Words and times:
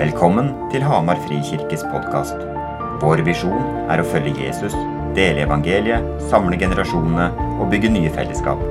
Velkommen 0.00 0.46
til 0.72 0.80
Hamar 0.80 1.18
Frikirkes 1.26 1.82
podkast. 1.92 2.38
Vår 3.02 3.20
visjon 3.26 3.58
er 3.92 4.00
å 4.00 4.06
følge 4.08 4.46
Jesus, 4.46 4.72
dele 5.12 5.42
evangeliet, 5.44 6.06
samle 6.30 6.56
generasjonene 6.56 7.26
og 7.60 7.68
bygge 7.68 7.90
nye 7.92 8.12
fellesskap. 8.14 8.62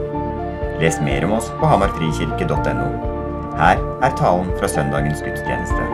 Les 0.81 0.97
mer 1.05 1.27
om 1.27 1.35
oss 1.37 1.51
på 1.59 1.69
hamarfrikirke.no. 1.69 2.87
Her 3.59 3.77
er 3.77 4.17
talen 4.17 4.49
fra 4.57 4.71
søndagens 4.73 5.21
gudstjeneste. 5.21 5.85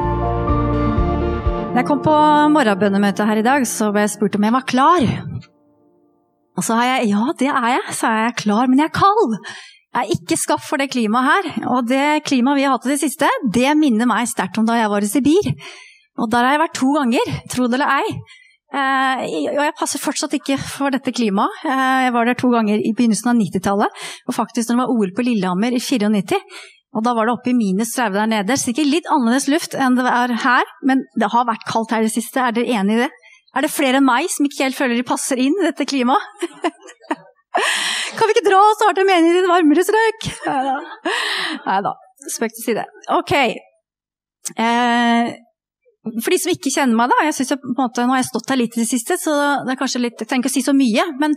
Da 1.73 1.81
jeg 1.81 1.89
kom 1.91 1.99
på 2.07 2.15
morgenbønnemøtet 2.55 3.27
her 3.27 3.43
i 3.43 3.47
dag, 3.51 3.67
så 3.67 3.91
ble 3.91 4.05
jeg 4.05 4.15
spurt 4.15 4.39
om 4.39 4.47
jeg 4.47 4.55
var 4.55 4.67
klar. 4.71 5.09
Og 6.55 6.63
så 6.63 6.79
har 6.79 6.93
jeg 6.93 7.11
ja, 7.11 7.27
det 7.43 7.51
er 7.51 7.71
jeg, 7.73 7.87
er 7.91 8.21
jeg 8.29 8.41
klar, 8.45 8.71
men 8.71 8.85
jeg 8.85 8.87
er 8.87 8.99
kald. 9.03 9.41
Er 9.95 10.11
ikke 10.11 10.35
skapt 10.35 10.65
for 10.67 10.81
det 10.81 10.89
klimaet 10.91 11.27
her. 11.29 11.67
Og 11.71 11.87
det 11.87 12.25
klimaet 12.27 12.59
vi 12.59 12.65
har 12.67 12.75
hatt 12.75 12.87
i 12.87 12.93
det 12.93 13.01
siste, 13.03 13.29
det 13.53 13.69
minner 13.79 14.09
meg 14.09 14.27
sterkt 14.27 14.59
om 14.59 14.67
da 14.67 14.75
jeg 14.79 14.91
var 14.91 15.05
i 15.05 15.11
Sibir. 15.11 15.53
Og 16.19 16.31
der 16.31 16.43
har 16.43 16.55
jeg 16.55 16.63
vært 16.65 16.77
to 16.79 16.89
ganger, 16.95 17.31
tro 17.51 17.67
det 17.69 17.79
eller 17.79 17.93
ei. 18.01 18.17
Eh, 18.75 19.23
og 19.53 19.61
jeg 19.61 19.75
passer 19.79 20.01
fortsatt 20.03 20.35
ikke 20.35 20.57
for 20.59 20.91
dette 20.91 21.13
klimaet. 21.15 21.63
Eh, 21.63 22.05
jeg 22.07 22.15
var 22.15 22.27
der 22.27 22.39
to 22.39 22.51
ganger 22.51 22.79
i 22.79 22.93
begynnelsen 22.95 23.31
av 23.31 23.39
90-tallet, 23.39 24.07
og 24.27 24.35
faktisk 24.35 24.71
når 24.71 24.75
det 24.75 24.83
var 24.83 24.95
OL 24.95 25.13
på 25.15 25.27
Lillehammer 25.27 25.75
i 25.75 25.83
94. 25.83 26.41
Og 26.95 27.03
da 27.03 27.11
var 27.15 27.27
det 27.27 27.35
oppe 27.35 27.51
i 27.51 27.55
minus 27.55 27.91
30 27.95 28.19
der 28.19 28.31
nede. 28.31 28.57
Sikkert 28.59 28.87
litt 28.87 29.07
annerledes 29.11 29.49
luft 29.51 29.75
enn 29.75 29.97
det 29.99 30.07
er 30.07 30.35
her, 30.45 30.75
men 30.87 31.03
det 31.19 31.31
har 31.31 31.47
vært 31.47 31.67
kaldt 31.67 31.91
her 31.95 32.03
i 32.03 32.07
det 32.07 32.15
siste. 32.15 32.39
Er 32.39 32.55
dere 32.55 32.79
enig 32.79 32.95
i 32.95 33.03
det? 33.03 33.11
Er 33.55 33.63
det 33.63 33.71
flere 33.71 33.99
enn 33.99 34.07
meg 34.07 34.27
som 34.31 34.47
ikke 34.47 34.63
helt 34.67 34.79
føler 34.79 34.99
de 34.99 35.07
passer 35.07 35.39
inn 35.39 35.55
i 35.59 35.67
dette 35.67 35.87
klimaet? 35.87 36.47
Kan 38.17 38.29
vi 38.29 38.35
ikke 38.35 38.47
dra 38.49 38.59
og 38.63 38.75
starte 38.79 39.05
meningen 39.07 39.39
i 39.39 39.41
et 39.43 39.49
varmere 39.49 39.83
strøk? 39.85 40.29
Nei 41.65 41.79
da, 41.85 41.95
spøk 42.35 42.55
til 42.55 42.69
side. 42.69 42.85
Ok. 43.15 43.33
Eh, 44.55 45.33
for 46.21 46.33
de 46.33 46.39
som 46.41 46.53
ikke 46.53 46.73
kjenner 46.73 46.97
meg, 46.99 47.09
da. 47.09 47.21
jeg 47.25 47.37
jeg, 47.41 47.59
på 47.61 47.71
en 47.71 47.79
måte, 47.79 48.05
Nå 48.05 48.13
har 48.13 48.21
jeg 48.21 48.29
stått 48.29 48.51
her 48.53 48.59
litt 48.61 48.75
i 48.77 48.83
det 48.83 48.89
siste, 48.89 49.17
så 49.17 49.35
det 49.65 49.73
er 49.73 49.79
kanskje 49.79 50.03
litt, 50.03 50.19
jeg 50.21 50.29
trenger 50.29 50.45
ikke 50.45 50.53
å 50.53 50.57
si 50.57 50.65
så 50.65 50.75
mye. 50.77 51.07
Men 51.21 51.33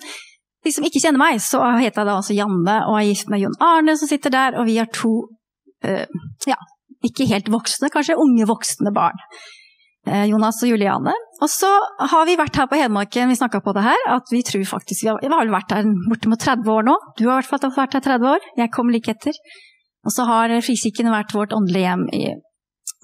de 0.67 0.73
som 0.75 0.85
ikke 0.85 1.01
kjenner 1.01 1.23
meg, 1.23 1.41
så 1.43 1.63
heter 1.79 2.03
jeg 2.03 2.09
da 2.11 2.17
altså 2.19 2.37
Janne 2.37 2.81
og 2.91 2.99
er 2.99 3.07
gift 3.09 3.31
med 3.33 3.43
Jon 3.45 3.57
Arne 3.65 3.95
som 3.97 4.11
sitter 4.11 4.35
der. 4.35 4.59
Og 4.61 4.69
vi 4.69 4.77
har 4.81 4.91
to 4.93 5.15
eh, 5.87 6.05
ja, 6.51 6.59
ikke 7.07 7.29
helt 7.31 7.49
voksne, 7.53 7.91
kanskje 7.95 8.19
unge 8.21 8.49
voksne 8.51 8.93
barn. 8.95 9.23
Eh, 10.09 10.25
Jonas 10.31 10.63
og 10.65 10.71
Juliane. 10.71 11.13
Og 11.43 11.51
så 11.53 11.69
har 12.11 12.25
vi 12.27 12.37
vært 12.39 12.57
her 12.57 12.69
på 12.71 12.79
Hedmarken, 12.81 13.29
vi 13.29 13.37
snakka 13.39 13.61
på 13.63 13.75
det 13.77 13.85
her, 13.85 14.05
at 14.15 14.31
vi 14.33 14.41
tror 14.47 14.65
faktisk 14.65 15.05
Vi 15.05 15.11
har, 15.11 15.21
vi 15.21 15.53
vært 15.53 15.75
her 15.75 15.91
bortimot 16.09 16.41
30 16.41 16.71
år 16.73 16.87
nå. 16.89 16.97
Du 17.19 17.27
har 17.29 17.43
i 17.43 17.47
hvert 17.47 17.51
fall 17.51 17.75
vært 17.77 17.99
her 17.99 18.07
30 18.07 18.31
år, 18.33 18.49
jeg 18.57 18.73
kom 18.73 18.91
like 18.95 19.13
etter. 19.13 19.37
Og 20.07 20.15
så 20.15 20.25
har 20.25 20.55
Frikirken 20.65 21.13
vært 21.13 21.35
vårt 21.37 21.53
åndelige 21.53 21.85
hjem 21.85 22.09
i 22.17 22.25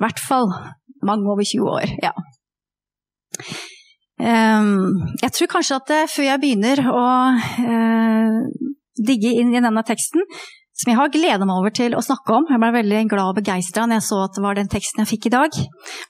hvert 0.00 0.20
fall 0.22 0.48
mange 1.04 1.28
over 1.28 1.44
20 1.44 1.70
år. 1.76 1.94
ja. 2.02 2.14
Um, 4.14 5.02
jeg 5.20 5.32
tror 5.34 5.50
kanskje 5.50 5.76
at 5.76 5.88
det, 5.90 6.02
før 6.14 6.24
jeg 6.28 6.40
begynner 6.40 6.80
å 6.86 7.06
uh, 7.34 8.36
digge 8.94 9.32
inn 9.34 9.50
i 9.52 9.60
denne 9.60 9.82
teksten, 9.84 10.22
som 10.74 10.90
jeg 10.90 10.98
har 10.98 11.10
gleda 11.14 11.46
meg 11.46 11.60
over 11.60 11.74
til 11.74 11.94
å 11.94 12.02
snakke 12.02 12.34
om. 12.34 12.48
Jeg 12.50 12.58
ble 12.58 12.70
veldig 12.74 13.02
glad 13.12 13.30
og 13.30 13.36
begeistra 13.38 13.84
når 13.86 14.00
jeg 14.00 14.06
så 14.08 14.18
at 14.24 14.34
det 14.34 14.42
var 14.42 14.58
den 14.58 14.70
teksten 14.72 15.04
jeg 15.04 15.10
fikk 15.12 15.28
i 15.28 15.34
dag. 15.36 15.60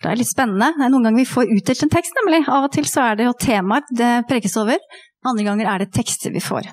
Det 0.00 0.08
er 0.08 0.16
litt 0.20 0.30
spennende. 0.30 0.70
Det 0.78 0.86
er 0.86 0.94
noen 0.94 1.04
ganger 1.08 1.20
vi 1.20 1.28
får 1.28 1.52
utdelt 1.58 1.84
en 1.84 1.92
tekst, 1.92 2.16
nemlig. 2.20 2.40
Av 2.48 2.68
og 2.68 2.72
til 2.72 2.88
så 2.88 3.10
er 3.10 3.20
det 3.20 3.28
jo 3.28 3.36
temaer 3.44 3.84
det 3.92 4.14
prekes 4.30 4.56
over. 4.60 4.80
Andre 5.28 5.46
ganger 5.50 5.68
er 5.68 5.84
det 5.84 5.90
tekster 5.96 6.32
vi 6.32 6.42
får. 6.44 6.70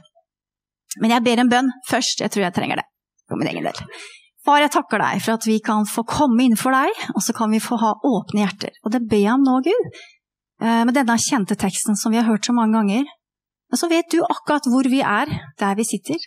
Men 1.03 1.15
jeg 1.17 1.25
ber 1.27 1.43
en 1.43 1.51
bønn 1.51 1.75
først. 1.89 2.23
Jeg 2.23 2.31
tror 2.31 2.47
jeg 2.47 2.55
trenger 2.55 2.79
det 2.79 2.87
for 3.27 3.39
min 3.39 3.51
egen 3.51 3.67
del. 3.67 3.85
Far, 4.41 4.63
jeg 4.63 4.73
takker 4.73 5.03
deg 5.03 5.21
for 5.21 5.37
at 5.37 5.45
vi 5.45 5.59
kan 5.63 5.83
få 5.85 6.01
komme 6.07 6.47
innenfor 6.47 6.73
deg, 6.73 7.03
og 7.13 7.21
så 7.21 7.35
kan 7.37 7.51
vi 7.53 7.59
få 7.61 7.77
ha 7.77 7.91
åpne 8.07 8.41
hjerter. 8.41 8.73
Og 8.81 8.95
det 8.95 9.03
ber 9.05 9.21
jeg 9.21 9.35
om 9.35 9.43
nå, 9.45 9.59
Gud. 9.67 9.99
Eh, 10.63 10.81
med 10.87 10.95
denne 10.97 11.19
kjente 11.21 11.59
teksten 11.59 11.99
som 11.99 12.13
vi 12.13 12.17
har 12.17 12.25
hørt 12.25 12.47
så 12.47 12.55
mange 12.55 12.79
ganger. 12.79 13.05
Og 13.71 13.79
så 13.79 13.91
vet 13.91 14.09
du 14.11 14.23
akkurat 14.23 14.65
hvor 14.71 14.87
vi 14.89 15.03
er, 15.05 15.29
der 15.61 15.77
vi 15.77 15.85
sitter 15.87 16.23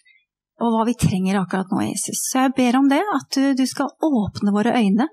og 0.63 0.71
hva 0.71 0.85
vi 0.87 0.95
trenger 0.99 1.41
akkurat 1.41 1.71
nå, 1.73 1.81
Jesus. 1.89 2.21
Så 2.31 2.45
jeg 2.45 2.55
ber 2.57 2.79
om 2.79 2.89
det, 2.91 3.03
at 3.03 3.39
du, 3.59 3.65
skal 3.67 3.91
åpne 4.07 4.55
våre 4.55 4.77
øyne 4.79 5.09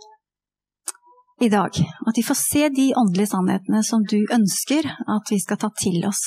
i 1.41 1.49
dag. 1.49 1.79
At 2.07 2.17
vi 2.17 2.25
får 2.25 2.37
se 2.37 2.67
de 2.69 2.91
åndelige 2.97 3.31
sannhetene 3.33 3.81
som 3.85 4.05
du 4.05 4.19
ønsker 4.21 4.85
at 4.85 5.33
vi 5.33 5.39
skal 5.41 5.59
ta 5.61 5.71
til 5.81 6.05
oss 6.07 6.21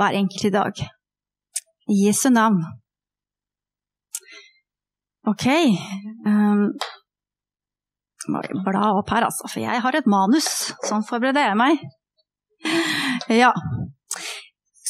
hver 0.00 0.16
enkelt 0.16 0.48
i 0.48 0.54
dag. 0.54 0.84
I 1.92 2.06
Jesu 2.06 2.30
navn. 2.32 2.62
Ok. 5.28 5.44
Um, 6.24 6.70
må 8.32 8.40
bla 8.64 8.86
opp 8.96 9.12
her, 9.12 9.26
altså, 9.28 9.48
for 9.48 9.60
jeg 9.60 9.84
har 9.84 9.96
et 9.96 10.08
manus. 10.08 10.48
Sånn 10.88 11.04
forbereder 11.04 11.50
jeg 11.50 11.60
meg. 11.60 11.84
Ja. 13.28 13.52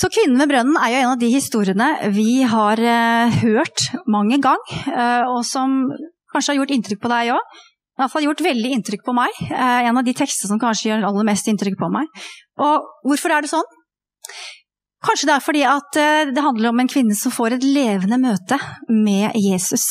Så 0.04 0.10
'Kvinnen 0.12 0.36
ved 0.36 0.50
brønnen' 0.50 0.76
er 0.84 0.90
jo 0.92 0.96
en 1.00 1.10
av 1.14 1.20
de 1.20 1.28
historiene 1.32 1.86
vi 2.12 2.42
har 2.44 2.76
eh, 2.76 3.36
hørt 3.40 3.86
mange 4.04 4.36
ganger, 4.36 4.74
eh, 4.92 5.22
og 5.32 5.46
som 5.48 5.78
kanskje 6.28 6.50
har 6.50 6.58
gjort 6.58 6.74
inntrykk 6.76 7.00
på 7.00 7.08
deg 7.08 7.30
òg. 7.32 7.54
Iallfall 7.96 8.26
gjort 8.26 8.42
veldig 8.44 8.72
inntrykk 8.76 9.00
på 9.06 9.14
meg. 9.16 9.38
Eh, 9.46 9.86
en 9.88 9.96
av 9.96 10.04
de 10.04 10.12
tekstene 10.12 10.50
som 10.50 10.60
kanskje 10.60 10.90
gjør 10.90 11.06
aller 11.08 11.24
mest 11.24 11.48
inntrykk 11.48 11.78
på 11.80 11.88
meg. 11.94 12.20
Og 12.60 12.84
hvorfor 13.08 13.32
er 13.32 13.46
det 13.46 13.52
sånn? 13.54 13.70
Kanskje 15.08 15.30
det 15.30 15.34
er 15.38 15.46
fordi 15.46 15.64
at 15.70 16.00
det 16.36 16.44
handler 16.50 16.74
om 16.74 16.84
en 16.84 16.92
kvinne 16.92 17.16
som 17.16 17.32
får 17.32 17.56
et 17.56 17.64
levende 17.64 18.20
møte 18.20 18.60
med 18.92 19.32
Jesus. 19.40 19.88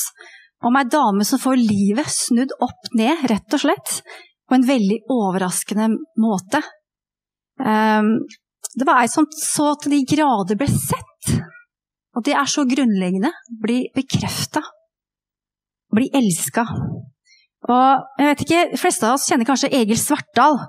Om 0.61 0.77
ei 0.77 0.85
dame 0.93 1.25
som 1.25 1.41
får 1.41 1.57
livet 1.57 2.13
snudd 2.13 2.53
opp 2.61 2.93
ned, 2.93 3.25
rett 3.33 3.57
og 3.57 3.65
slett. 3.65 3.97
På 4.45 4.59
en 4.59 4.69
veldig 4.69 5.01
overraskende 5.09 5.89
måte. 6.21 6.61
Um, 7.57 8.19
det 8.79 8.87
var 8.89 9.03
ei 9.03 9.11
som 9.11 9.27
så 9.37 9.73
til 9.81 9.95
de 9.95 10.03
grader 10.09 10.57
ble 10.59 10.69
sett. 10.71 11.33
Og 12.13 12.25
det 12.25 12.35
er 12.37 12.49
så 12.49 12.65
grunnleggende. 12.69 13.31
Bli 13.61 13.87
bekrefta. 13.95 14.61
Bli 15.93 16.09
elska. 16.13 16.65
Og 17.69 18.19
jeg 18.19 18.27
vet 18.27 18.43
ikke, 18.43 18.65
De 18.73 18.81
fleste 18.81 19.07
av 19.07 19.15
oss 19.17 19.29
kjenner 19.29 19.47
kanskje 19.47 19.71
Egil 19.73 19.99
Svartdal. 19.99 20.59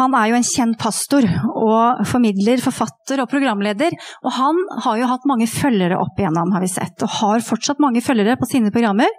Han 0.00 0.14
er 0.18 0.32
jo 0.32 0.38
en 0.40 0.46
kjent 0.46 0.78
pastor 0.80 1.26
og 1.54 2.00
formidler, 2.10 2.58
forfatter 2.62 3.22
og 3.22 3.30
programleder. 3.30 3.94
Og 4.26 4.34
han 4.34 4.58
har 4.86 4.98
jo 4.98 5.10
hatt 5.10 5.28
mange 5.30 5.46
følgere 5.50 6.00
opp 6.02 6.18
igjennom, 6.18 6.50
har 6.54 6.64
vi 6.64 6.70
sett. 6.72 6.96
Og 7.06 7.12
har 7.20 7.44
fortsatt 7.46 7.82
mange 7.82 8.02
følgere 8.02 8.34
på 8.40 8.48
sine 8.50 8.74
programmer. 8.74 9.10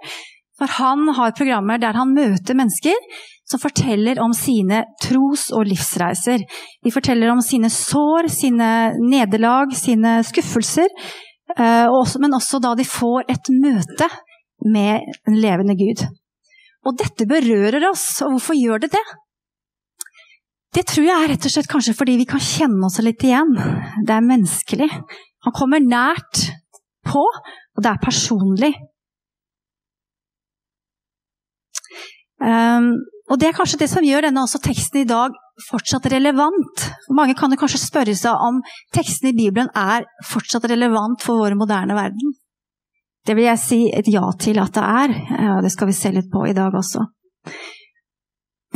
For 0.56 0.72
han 0.78 1.04
har 1.16 1.34
programmer 1.36 1.80
der 1.80 1.98
han 1.98 2.14
møter 2.16 2.56
mennesker 2.56 2.96
som 3.46 3.60
forteller 3.62 4.18
om 4.22 4.32
sine 4.34 4.82
tros- 5.02 5.52
og 5.54 5.68
livsreiser. 5.68 6.42
De 6.82 6.92
forteller 6.92 7.30
om 7.30 7.42
sine 7.44 7.70
sår, 7.70 8.30
sine 8.32 8.70
nederlag, 8.98 9.74
sine 9.76 10.18
skuffelser. 10.26 10.88
Eh, 11.54 12.16
men 12.22 12.34
også 12.34 12.60
da 12.62 12.74
de 12.74 12.88
får 12.88 13.28
et 13.30 13.52
møte 13.54 14.08
med 14.66 15.06
en 15.28 15.38
levende 15.38 15.76
Gud. 15.78 16.02
Og 16.86 16.98
dette 16.98 17.28
berører 17.28 17.86
oss, 17.90 18.22
og 18.24 18.36
hvorfor 18.36 18.58
gjør 18.58 18.84
det 18.86 18.92
det? 18.96 19.06
Det 20.76 20.84
tror 20.90 21.06
jeg 21.06 21.16
er 21.16 21.30
rett 21.32 21.46
og 21.48 21.52
slett 21.54 21.70
kanskje 21.70 21.94
fordi 21.96 22.18
vi 22.20 22.26
kan 22.28 22.42
kjenne 22.42 22.84
oss 22.88 22.98
litt 23.04 23.22
igjen. 23.24 23.54
Det 24.04 24.12
er 24.12 24.26
menneskelig. 24.26 24.90
Han 25.46 25.54
kommer 25.56 25.80
nært 25.80 26.42
på, 27.06 27.22
og 27.22 27.82
det 27.82 27.92
er 27.92 28.02
personlig. 28.02 28.74
Um, 32.40 32.92
og 33.30 33.40
Det 33.40 33.48
er 33.48 33.56
kanskje 33.56 33.80
det 33.80 33.88
som 33.90 34.04
gjør 34.04 34.28
denne 34.28 34.44
teksten 34.62 35.02
i 35.02 35.08
dag 35.08 35.34
fortsatt 35.70 36.06
relevant. 36.12 36.84
Mange 37.10 37.34
kan 37.34 37.50
jo 37.50 37.58
kanskje 37.58 37.80
spørre 37.80 38.14
seg 38.14 38.34
om 38.44 38.60
teksten 38.94 39.30
i 39.30 39.36
Bibelen 39.36 39.70
er 39.74 40.04
fortsatt 40.28 40.68
relevant 40.70 41.22
for 41.24 41.40
vår 41.40 41.56
moderne 41.58 41.96
verden. 41.96 42.34
Det 43.26 43.34
vil 43.34 43.48
jeg 43.48 43.58
si 43.58 43.80
et 43.90 44.06
ja 44.12 44.22
til 44.38 44.60
at 44.62 44.76
det 44.76 44.84
er, 44.84 45.14
og 45.56 45.64
det 45.64 45.72
skal 45.74 45.88
vi 45.90 45.96
se 45.96 46.12
litt 46.14 46.28
på 46.30 46.44
i 46.46 46.54
dag 46.54 46.74
også. 46.76 47.02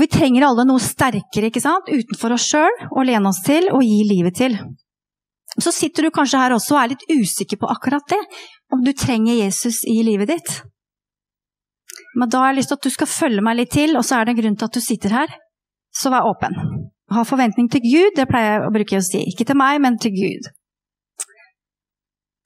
Vi 0.00 0.08
trenger 0.10 0.48
alle 0.48 0.64
noe 0.66 0.80
sterkere 0.82 1.50
ikke 1.50 1.62
sant? 1.62 1.90
utenfor 1.90 2.34
oss 2.34 2.48
sjøl 2.48 2.86
å 2.90 3.04
lene 3.04 3.30
oss 3.30 3.42
til 3.46 3.68
og 3.70 3.84
gi 3.84 4.00
livet 4.08 4.38
til. 4.40 4.56
Så 5.60 5.72
sitter 5.74 6.06
du 6.06 6.14
kanskje 6.14 6.40
her 6.40 6.54
også 6.56 6.76
og 6.76 6.80
er 6.80 6.92
litt 6.94 7.06
usikker 7.10 7.60
på 7.60 7.70
akkurat 7.70 8.06
det, 8.10 8.20
om 8.72 8.82
du 8.86 8.92
trenger 8.96 9.36
Jesus 9.42 9.82
i 9.86 10.00
livet 10.06 10.30
ditt. 10.32 10.60
Men 12.18 12.30
da 12.30 12.42
har 12.42 12.52
jeg 12.52 12.60
lyst 12.60 12.72
til 12.72 12.80
at 12.80 12.86
du 12.86 12.94
skal 12.94 13.10
følge 13.10 13.44
meg 13.44 13.58
litt 13.60 13.72
til, 13.74 13.94
og 13.98 14.06
så 14.06 14.18
er 14.18 14.26
det 14.26 14.34
en 14.34 14.40
grunn 14.42 14.56
til 14.58 14.70
at 14.70 14.78
du 14.78 14.82
sitter 14.82 15.14
her. 15.14 15.34
Så 15.94 16.10
vær 16.12 16.26
åpen. 16.26 16.56
Ha 17.10 17.22
forventning 17.26 17.68
til 17.70 17.82
Gud, 17.82 18.14
det 18.16 18.28
pleier 18.30 18.56
jeg 18.56 18.66
å 18.66 18.72
bruke 18.74 18.98
å 18.98 19.04
si. 19.04 19.22
Ikke 19.30 19.46
til 19.46 19.58
meg, 19.58 19.80
men 19.82 19.98
til 19.98 20.14
Gud. 20.14 20.50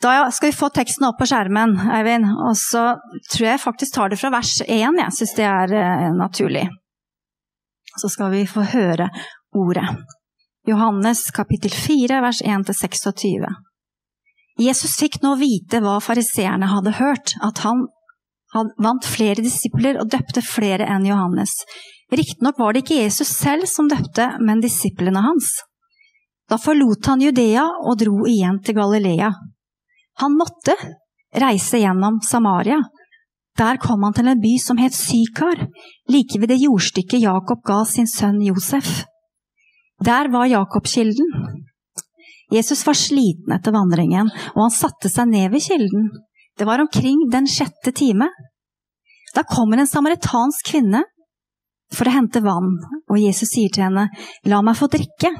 Da 0.05 0.31
skal 0.37 0.50
vi 0.50 0.56
få 0.56 0.69
teksten 0.75 1.06
opp 1.08 1.16
på 1.20 1.28
skjermen, 1.28 1.76
Eivind. 1.96 2.28
Og 2.44 2.56
så 2.61 2.84
tror 3.32 3.46
jeg 3.46 3.62
faktisk 3.62 3.96
tar 3.96 4.12
det 4.12 4.20
fra 4.20 4.32
vers 4.34 4.58
1. 4.66 4.99
Jeg 5.00 5.16
syns 5.16 5.37
det 5.38 5.46
er 5.49 5.76
eh, 5.81 6.08
naturlig. 6.17 6.67
Så 7.96 8.10
skal 8.12 8.32
vi 8.34 8.43
få 8.49 8.67
høre 8.75 9.08
ordet. 9.56 9.87
Johannes 10.69 11.22
kapittel 11.37 11.72
4, 11.72 12.20
vers 12.25 12.40
1-26. 12.44 13.46
Jesus 14.60 14.96
fikk 15.00 15.20
nå 15.22 15.34
vite 15.40 15.81
hva 15.84 15.99
fariseerne 16.05 16.69
hadde 16.70 16.96
hørt, 17.00 17.34
at 17.43 17.64
han 17.64 17.87
han 18.54 18.70
vant 18.78 19.06
flere 19.06 19.42
disipler 19.42 19.98
og 20.00 20.10
døpte 20.12 20.42
flere 20.46 20.86
enn 20.90 21.06
Johannes. 21.08 21.56
Riktignok 22.14 22.58
var 22.60 22.74
det 22.74 22.84
ikke 22.84 23.00
Jesus 23.02 23.32
selv 23.34 23.66
som 23.70 23.88
døpte, 23.90 24.28
men 24.40 24.62
disiplene 24.62 25.22
hans. 25.24 25.56
Da 26.50 26.58
forlot 26.60 27.06
han 27.08 27.22
Judea 27.24 27.64
og 27.82 27.98
dro 28.02 28.26
igjen 28.30 28.60
til 28.64 28.76
Galilea. 28.78 29.32
Han 30.22 30.36
måtte 30.38 30.76
reise 31.34 31.80
gjennom 31.82 32.20
Samaria. 32.22 32.78
Der 33.58 33.78
kom 33.82 34.02
han 34.06 34.14
til 34.14 34.28
en 34.30 34.42
by 34.42 34.52
som 34.62 34.78
het 34.82 34.94
Sykar, 34.94 35.66
like 36.10 36.38
ved 36.40 36.50
det 36.50 36.60
jordstykket 36.62 37.22
Jakob 37.22 37.62
ga 37.66 37.82
sin 37.88 38.06
sønn 38.10 38.40
Josef. 38.42 39.04
Der 40.04 40.28
var 40.30 40.46
Jakobkilden. 40.50 41.30
Jesus 42.52 42.84
var 42.86 42.98
sliten 42.98 43.54
etter 43.54 43.74
vandringen, 43.74 44.30
og 44.54 44.60
han 44.66 44.74
satte 44.74 45.10
seg 45.10 45.30
ned 45.30 45.50
ved 45.54 45.64
kilden. 45.64 46.10
Det 46.58 46.66
var 46.68 46.82
omkring 46.82 47.28
den 47.32 47.46
sjette 47.50 47.92
time. 47.92 48.28
Da 49.34 49.42
kommer 49.42 49.78
en 49.78 49.90
samaritansk 49.90 50.70
kvinne 50.70 51.02
for 51.94 52.08
å 52.08 52.14
hente 52.14 52.42
vann, 52.42 52.76
og 53.10 53.18
Jesus 53.18 53.50
sier 53.54 53.72
til 53.72 53.86
henne, 53.86 54.08
La 54.46 54.60
meg 54.62 54.78
få 54.78 54.88
drikke. 54.90 55.30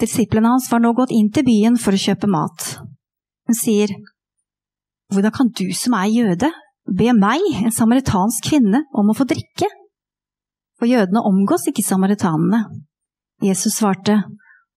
Disiplene 0.00 0.54
hans 0.54 0.70
var 0.72 0.82
nå 0.82 0.92
gått 0.96 1.12
inn 1.14 1.28
til 1.34 1.46
byen 1.46 1.76
for 1.78 1.94
å 1.94 2.00
kjøpe 2.00 2.30
mat. 2.30 2.74
Hun 3.46 3.58
sier, 3.58 3.94
Hvordan 5.10 5.34
kan 5.34 5.48
du 5.58 5.66
som 5.74 5.96
er 5.98 6.10
jøde, 6.14 6.50
be 6.86 7.10
meg, 7.14 7.42
en 7.64 7.74
samaritansk 7.74 8.46
kvinne, 8.46 8.84
om 8.94 9.10
å 9.10 9.16
få 9.18 9.26
drikke? 9.30 9.66
For 10.78 10.86
jødene 10.90 11.22
omgås 11.26 11.66
ikke 11.68 11.84
samaritanene. 11.84 12.62
Jesus 13.42 13.80
svarte, 13.80 14.22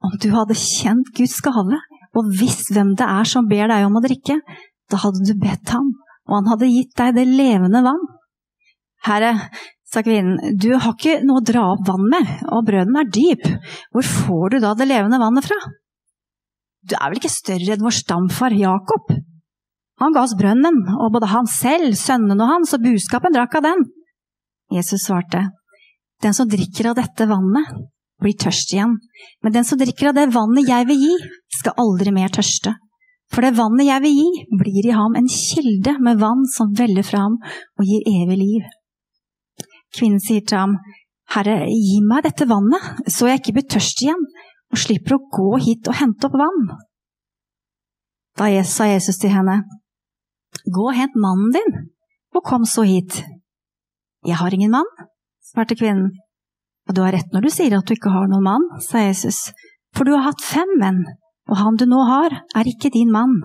Om 0.03 0.17
du 0.19 0.31
hadde 0.33 0.57
kjent 0.57 1.13
Guds 1.15 1.37
gave 1.45 1.79
og 2.13 2.29
visst 2.37 2.73
hvem 2.73 2.91
det 2.97 3.05
er 3.07 3.29
som 3.29 3.47
ber 3.49 3.71
deg 3.71 3.85
om 3.87 3.95
å 3.97 4.01
drikke, 4.03 4.35
da 4.91 4.99
hadde 5.03 5.23
du 5.27 5.33
bedt 5.39 5.71
ham, 5.73 5.93
og 6.29 6.35
han 6.39 6.51
hadde 6.51 6.71
gitt 6.71 6.93
deg 6.99 7.15
det 7.17 7.27
levende 7.29 7.83
vann. 7.85 8.03
Herre, 9.03 9.33
sa 9.93 10.03
kvinnen, 10.05 10.57
du 10.57 10.71
har 10.73 10.95
ikke 10.95 11.19
noe 11.27 11.41
å 11.41 11.45
dra 11.45 11.65
opp 11.73 11.85
vann 11.87 12.05
med, 12.11 12.29
og 12.49 12.65
brøden 12.67 12.97
er 12.99 13.09
dyp, 13.13 13.47
hvor 13.93 14.07
får 14.07 14.55
du 14.55 14.59
da 14.63 14.73
det 14.77 14.89
levende 14.89 15.19
vannet 15.21 15.47
fra? 15.47 15.59
Du 16.83 16.95
er 16.97 17.11
vel 17.11 17.21
ikke 17.21 17.31
større 17.31 17.75
enn 17.75 17.83
vår 17.83 17.95
stamfar 17.95 18.55
Jakob? 18.57 19.11
Han 20.01 20.15
ga 20.15 20.23
oss 20.25 20.35
brønnen, 20.35 20.81
og 20.97 21.13
både 21.15 21.29
han 21.31 21.47
selv, 21.47 21.93
sønnene 21.99 22.47
hans 22.49 22.73
og 22.75 22.83
buskapen 22.83 23.35
drakk 23.35 23.59
av 23.59 23.67
den. 23.67 23.83
Jesus 24.73 25.05
svarte, 25.07 25.45
den 26.23 26.35
som 26.35 26.49
drikker 26.49 26.89
av 26.91 26.97
dette 26.97 27.27
vannet, 27.29 27.69
blir 28.23 28.35
tørst 28.39 28.73
igjen, 28.73 28.95
men 29.43 29.55
den 29.55 29.67
som 29.67 29.79
drikker 29.79 30.11
av 30.11 30.17
det 30.17 30.29
vannet 30.33 30.69
jeg 30.69 30.87
vil 30.89 31.01
gi, 31.01 31.13
skal 31.59 31.77
aldri 31.83 32.13
mer 32.15 32.31
tørste. 32.33 32.75
For 33.33 33.41
det 33.41 33.55
vannet 33.57 33.87
jeg 33.87 34.03
vil 34.03 34.17
gi, 34.19 34.45
blir 34.61 34.87
i 34.87 34.95
ham 34.95 35.15
en 35.17 35.29
kilde 35.31 35.95
med 36.05 36.19
vann 36.21 36.43
som 36.53 36.73
veller 36.77 37.05
fram 37.05 37.39
og 37.41 37.87
gir 37.87 38.05
evig 38.11 38.37
liv. 38.37 38.67
Kvinnen 39.93 40.21
sier 40.21 40.45
til 40.45 40.59
ham, 40.59 40.75
Herre, 41.33 41.63
gi 41.65 41.99
meg 42.05 42.27
dette 42.27 42.45
vannet, 42.49 43.05
så 43.09 43.29
jeg 43.29 43.41
ikke 43.41 43.55
blir 43.57 43.69
tørst 43.73 44.03
igjen 44.05 44.21
og 44.73 44.81
slipper 44.81 45.17
å 45.17 45.23
gå 45.33 45.49
hit 45.65 45.89
og 45.89 45.97
hente 45.97 46.29
opp 46.29 46.37
vann. 46.37 46.67
Da 48.37 48.49
sa 48.65 48.89
Jesus 48.89 49.19
til 49.21 49.33
henne, 49.33 49.61
Gå 50.69 50.83
og 50.85 50.95
hent 50.95 51.15
mannen 51.17 51.49
din, 51.53 51.71
og 52.37 52.45
kom 52.45 52.65
så 52.69 52.85
hit. 52.85 53.23
Jeg 54.23 54.37
har 54.37 54.53
ingen 54.53 54.71
mann, 54.71 54.89
svarte 55.41 55.75
kvinnen. 55.75 56.11
Og 56.87 56.95
du 56.95 57.01
har 57.01 57.15
rett 57.15 57.33
når 57.33 57.47
du 57.47 57.49
sier 57.53 57.73
at 57.77 57.87
du 57.87 57.95
ikke 57.95 58.13
har 58.13 58.29
noen 58.29 58.45
mann, 58.45 58.65
sa 58.85 59.01
Jesus, 59.01 59.49
for 59.95 60.05
du 60.05 60.13
har 60.13 60.27
hatt 60.29 60.45
fem 60.45 60.69
menn, 60.79 61.01
og 61.53 61.59
han 61.59 61.77
du 61.77 61.85
nå 61.85 62.01
har, 62.09 62.33
er 62.57 62.69
ikke 62.69 62.89
din 62.93 63.11
mann. 63.13 63.37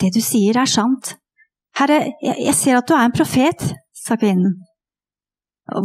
Det 0.00 0.10
du 0.12 0.20
sier 0.20 0.58
er 0.60 0.68
sant. 0.68 1.14
Herre, 1.78 2.12
jeg 2.20 2.54
ser 2.58 2.76
at 2.78 2.88
du 2.88 2.94
er 2.94 3.06
en 3.08 3.14
profet, 3.14 3.70
sa 3.96 4.18
kvinnen. 4.20 4.58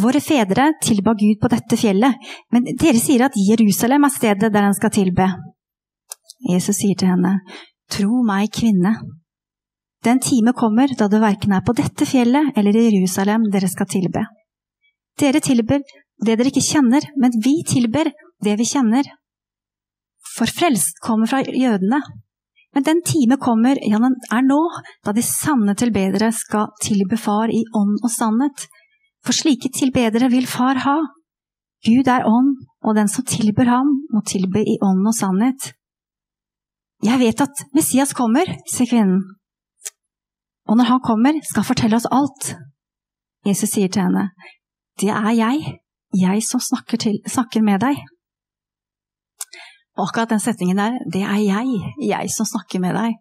Våre 0.03 0.19
fedre 0.19 0.73
tilba 0.83 1.13
Gud 1.15 1.39
på 1.39 1.49
dette 1.53 1.77
fjellet, 1.79 2.17
men 2.51 2.67
dere 2.81 2.99
sier 2.99 3.23
at 3.29 3.37
Jerusalem 3.39 4.03
er 4.03 4.11
stedet 4.11 4.51
der 4.51 4.67
han 4.67 4.75
skal 4.75 4.91
tilbe. 4.91 5.29
Jesus 6.49 6.81
sier 6.81 6.99
til 6.99 7.13
henne, 7.13 7.37
Tro 7.89 8.19
meg, 8.27 8.51
kvinne. 8.53 8.91
Den 10.03 10.19
time 10.23 10.51
kommer 10.53 10.91
da 10.99 11.07
det 11.11 11.23
verken 11.23 11.55
er 11.55 11.63
på 11.65 11.73
dette 11.75 12.05
fjellet 12.07 12.59
eller 12.59 12.75
i 12.75 12.85
Jerusalem 12.89 13.47
dere 13.51 13.71
skal 13.71 13.87
tilbe. 13.89 14.27
Dere 15.19 15.41
tilber 15.43 15.81
det 16.19 16.35
dere 16.35 16.51
ikke 16.51 16.63
kjenner, 16.63 17.05
men 17.15 17.35
vi 17.39 17.61
tilber 17.67 18.11
det 18.43 18.55
vi 18.59 18.67
kjenner. 18.67 19.07
For 20.39 20.47
frelst 20.47 21.01
kommer 21.03 21.27
fra 21.27 21.43
jødene. 21.43 21.99
Men 22.75 22.85
den 22.85 23.01
time 23.03 23.35
kommer, 23.41 23.79
ja, 23.81 23.97
den 23.99 24.15
er 24.31 24.43
nå, 24.45 24.59
da 25.05 25.11
de 25.11 25.23
sanne 25.25 25.73
tilbedere 25.75 26.29
skal 26.35 26.69
tilbe 26.83 27.17
Far 27.17 27.51
i 27.51 27.63
ånd 27.75 27.97
og 28.03 28.11
sannhet. 28.13 28.67
For 29.25 29.35
slike 29.35 29.71
tilbedere 29.75 30.29
vil 30.31 30.47
Far 30.47 30.79
ha. 30.85 30.99
Gud 31.83 32.07
er 32.11 32.27
ånd, 32.27 32.53
og 32.85 32.95
den 32.95 33.09
som 33.11 33.25
tilber 33.25 33.67
ham, 33.67 33.89
må 34.13 34.21
tilbe 34.27 34.61
i 34.61 34.77
ånd 34.85 35.07
og 35.07 35.15
sannhet. 35.17 35.73
Jeg 37.03 37.19
vet 37.19 37.41
at 37.41 37.65
Messias 37.75 38.13
kommer, 38.13 38.47
sier 38.67 38.87
kvinnen. 38.89 39.23
Og 40.69 40.77
når 40.77 40.91
han 40.91 41.03
kommer, 41.03 41.39
skal 41.41 41.63
han 41.63 41.69
fortelle 41.71 41.97
oss 41.97 42.09
alt. 42.13 42.53
Jesus 43.47 43.71
sier 43.71 43.89
til 43.89 44.05
henne, 44.05 44.29
det 44.99 45.09
er 45.15 45.31
jeg, 45.33 45.75
jeg 46.19 46.43
som 46.45 46.61
snakker, 46.61 46.99
til, 47.01 47.21
snakker 47.25 47.63
med 47.65 47.81
deg. 47.81 48.03
Og 49.99 50.07
akkurat 50.07 50.31
den 50.31 50.41
setningen 50.43 50.79
der, 50.79 50.97
det 51.11 51.25
er 51.27 51.41
jeg, 51.43 51.93
jeg 52.07 52.31
som 52.31 52.47
snakker 52.47 52.79
med 52.83 52.95
deg. 52.95 53.17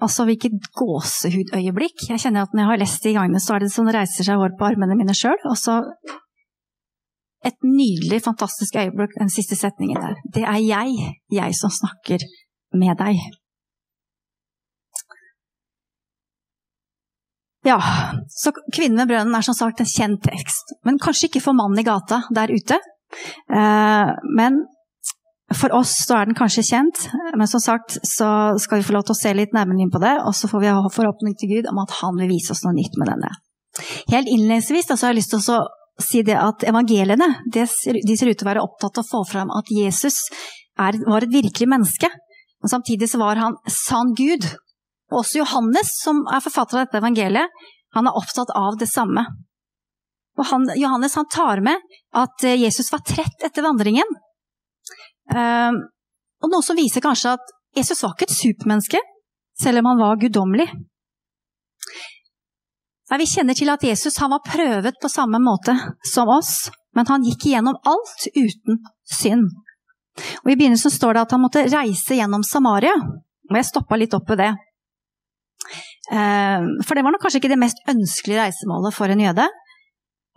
Altså, 0.00 0.24
hvilket 0.28 0.70
gåsehudøyeblikk. 0.78 2.06
Jeg 2.08 2.22
kjenner 2.22 2.46
at 2.46 2.54
når 2.54 2.62
jeg 2.62 2.70
har 2.70 2.80
lest 2.84 3.04
de 3.04 3.12
gangene, 3.16 3.42
så 3.42 3.56
er 3.56 3.64
det 3.64 3.72
sånn 3.74 3.90
reiser 3.92 4.24
seg 4.24 4.38
hår 4.40 4.54
på 4.56 4.68
armene 4.70 4.96
mine 4.96 5.16
sjøl. 5.16 5.36
Og 5.50 5.58
så 5.58 5.80
et 7.46 7.58
nydelig, 7.66 8.22
fantastisk 8.24 8.78
øyeblikk, 8.78 9.18
den 9.18 9.32
siste 9.32 9.58
setningen 9.58 10.00
der. 10.02 10.16
Det 10.34 10.46
er 10.46 10.62
jeg, 10.62 11.10
jeg 11.34 11.58
som 11.58 11.74
snakker 11.74 12.24
med 12.78 12.98
deg. 13.02 13.20
Ja, 17.66 17.78
så 18.32 18.54
Kvinnen 18.72 18.96
med 19.02 19.10
brønnen 19.10 19.34
er 19.34 19.44
som 19.44 19.56
sagt 19.56 19.82
en 19.82 19.90
kjent 19.90 20.22
tekst, 20.24 20.76
men 20.86 21.00
kanskje 21.02 21.28
ikke 21.28 21.42
for 21.44 21.58
mannen 21.58 21.82
i 21.82 21.86
gata 21.86 22.22
der 22.34 22.54
ute. 22.54 22.78
Eh, 23.50 24.10
men 24.38 24.62
for 25.56 25.72
oss 25.72 25.94
så 26.04 26.18
er 26.18 26.28
den 26.28 26.36
kanskje 26.36 26.64
kjent, 26.66 27.06
men 27.32 27.48
som 27.48 27.62
sagt 27.62 27.96
så 28.04 28.28
skal 28.60 28.80
vi 28.80 28.84
få 28.84 28.92
lov 28.98 29.06
til 29.08 29.14
å 29.14 29.20
se 29.20 29.32
litt 29.32 29.54
nærmere 29.56 29.80
inn 29.80 29.92
på 29.92 30.00
det, 30.02 30.18
og 30.20 30.36
så 30.36 30.50
får 30.50 30.60
vi 30.60 30.72
ha 30.76 30.92
forhåpning 30.92 31.38
til 31.40 31.54
Gud 31.54 31.70
om 31.70 31.80
at 31.80 31.94
han 32.02 32.20
vil 32.20 32.28
vise 32.34 32.52
oss 32.52 32.64
noe 32.66 32.76
nytt 32.76 32.98
med 33.00 33.08
denne. 33.08 33.30
Helt 34.12 34.28
innledningsvis 34.28 34.90
altså, 34.90 35.06
har 35.06 35.14
jeg 35.14 35.22
lyst 35.22 35.32
til 35.32 35.40
å 35.54 35.58
si 36.04 36.22
det 36.26 36.36
at 36.36 36.66
evangeliene 36.68 37.30
de 37.54 37.64
ser 37.66 37.96
ut 37.96 38.12
til 38.12 38.44
å 38.44 38.50
være 38.50 38.66
opptatt 38.66 39.00
av 39.00 39.06
å 39.06 39.08
få 39.08 39.24
fram 39.30 39.50
at 39.56 39.72
Jesus 39.72 40.20
er, 40.78 41.00
var 41.08 41.24
et 41.24 41.32
virkelig 41.32 41.70
menneske, 41.70 42.12
men 42.60 42.74
samtidig 42.74 43.08
så 43.08 43.22
var 43.22 43.40
han 43.40 43.56
sann 43.72 44.12
Gud. 44.18 44.44
Og 45.08 45.22
også 45.22 45.40
Johannes, 45.40 45.94
som 46.02 46.26
er 46.28 46.44
forfatter 46.44 46.76
av 46.76 46.86
dette 46.86 47.00
evangeliet, 47.00 47.66
han 47.96 48.08
er 48.08 48.20
opptatt 48.20 48.52
av 48.52 48.76
det 48.76 48.90
samme. 48.90 49.24
Og 50.38 50.46
han, 50.52 50.68
Johannes 50.76 51.16
han 51.16 51.28
tar 51.32 51.62
med 51.64 51.80
at 52.14 52.44
Jesus 52.44 52.92
var 52.92 53.00
trett 53.06 53.46
etter 53.46 53.64
vandringen. 53.64 54.18
Um, 55.28 55.80
og 56.42 56.52
noe 56.52 56.64
som 56.64 56.78
viser 56.78 57.04
kanskje 57.04 57.34
at 57.36 57.54
Jesus 57.76 58.02
var 58.04 58.14
ikke 58.14 58.28
et 58.28 58.36
supermenneske, 58.36 59.00
selv 59.60 59.82
om 59.82 59.90
han 59.90 60.00
var 60.00 60.20
guddommelig. 60.22 60.68
Vi 63.08 63.26
kjenner 63.26 63.56
til 63.56 63.70
at 63.72 63.84
Jesus 63.84 64.18
var 64.20 64.44
prøvet 64.44 64.98
på 65.00 65.08
samme 65.10 65.40
måte 65.40 65.74
som 66.12 66.28
oss, 66.28 66.68
men 66.96 67.08
han 67.08 67.24
gikk 67.24 67.48
igjennom 67.48 67.78
alt 67.88 68.26
uten 68.36 68.82
synd. 69.08 69.48
Og 70.44 70.50
I 70.52 70.56
begynnelsen 70.58 70.92
står 70.92 71.16
det 71.16 71.24
at 71.24 71.34
han 71.34 71.42
måtte 71.42 71.64
reise 71.70 72.18
gjennom 72.18 72.44
Samaria, 72.44 72.94
og 73.48 73.56
jeg 73.56 73.68
stoppa 73.68 73.96
litt 73.96 74.16
opp 74.16 74.28
ved 74.32 74.42
det. 74.42 74.50
Ehm, 76.12 76.68
for 76.84 76.96
det 76.96 77.04
var 77.04 77.14
nok 77.14 77.24
kanskje 77.24 77.42
ikke 77.42 77.52
det 77.52 77.60
mest 77.60 77.80
ønskelige 77.90 78.42
reisemålet 78.42 78.96
for 78.96 79.12
en 79.12 79.24
jøde. 79.24 79.48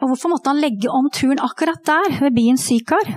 Og 0.02 0.12
hvorfor 0.12 0.34
måtte 0.34 0.52
han 0.52 0.62
legge 0.62 0.90
om 0.90 1.10
turen 1.14 1.42
akkurat 1.44 1.84
der, 1.86 2.18
ved 2.24 2.36
byen 2.36 2.60
Sykar? 2.60 3.12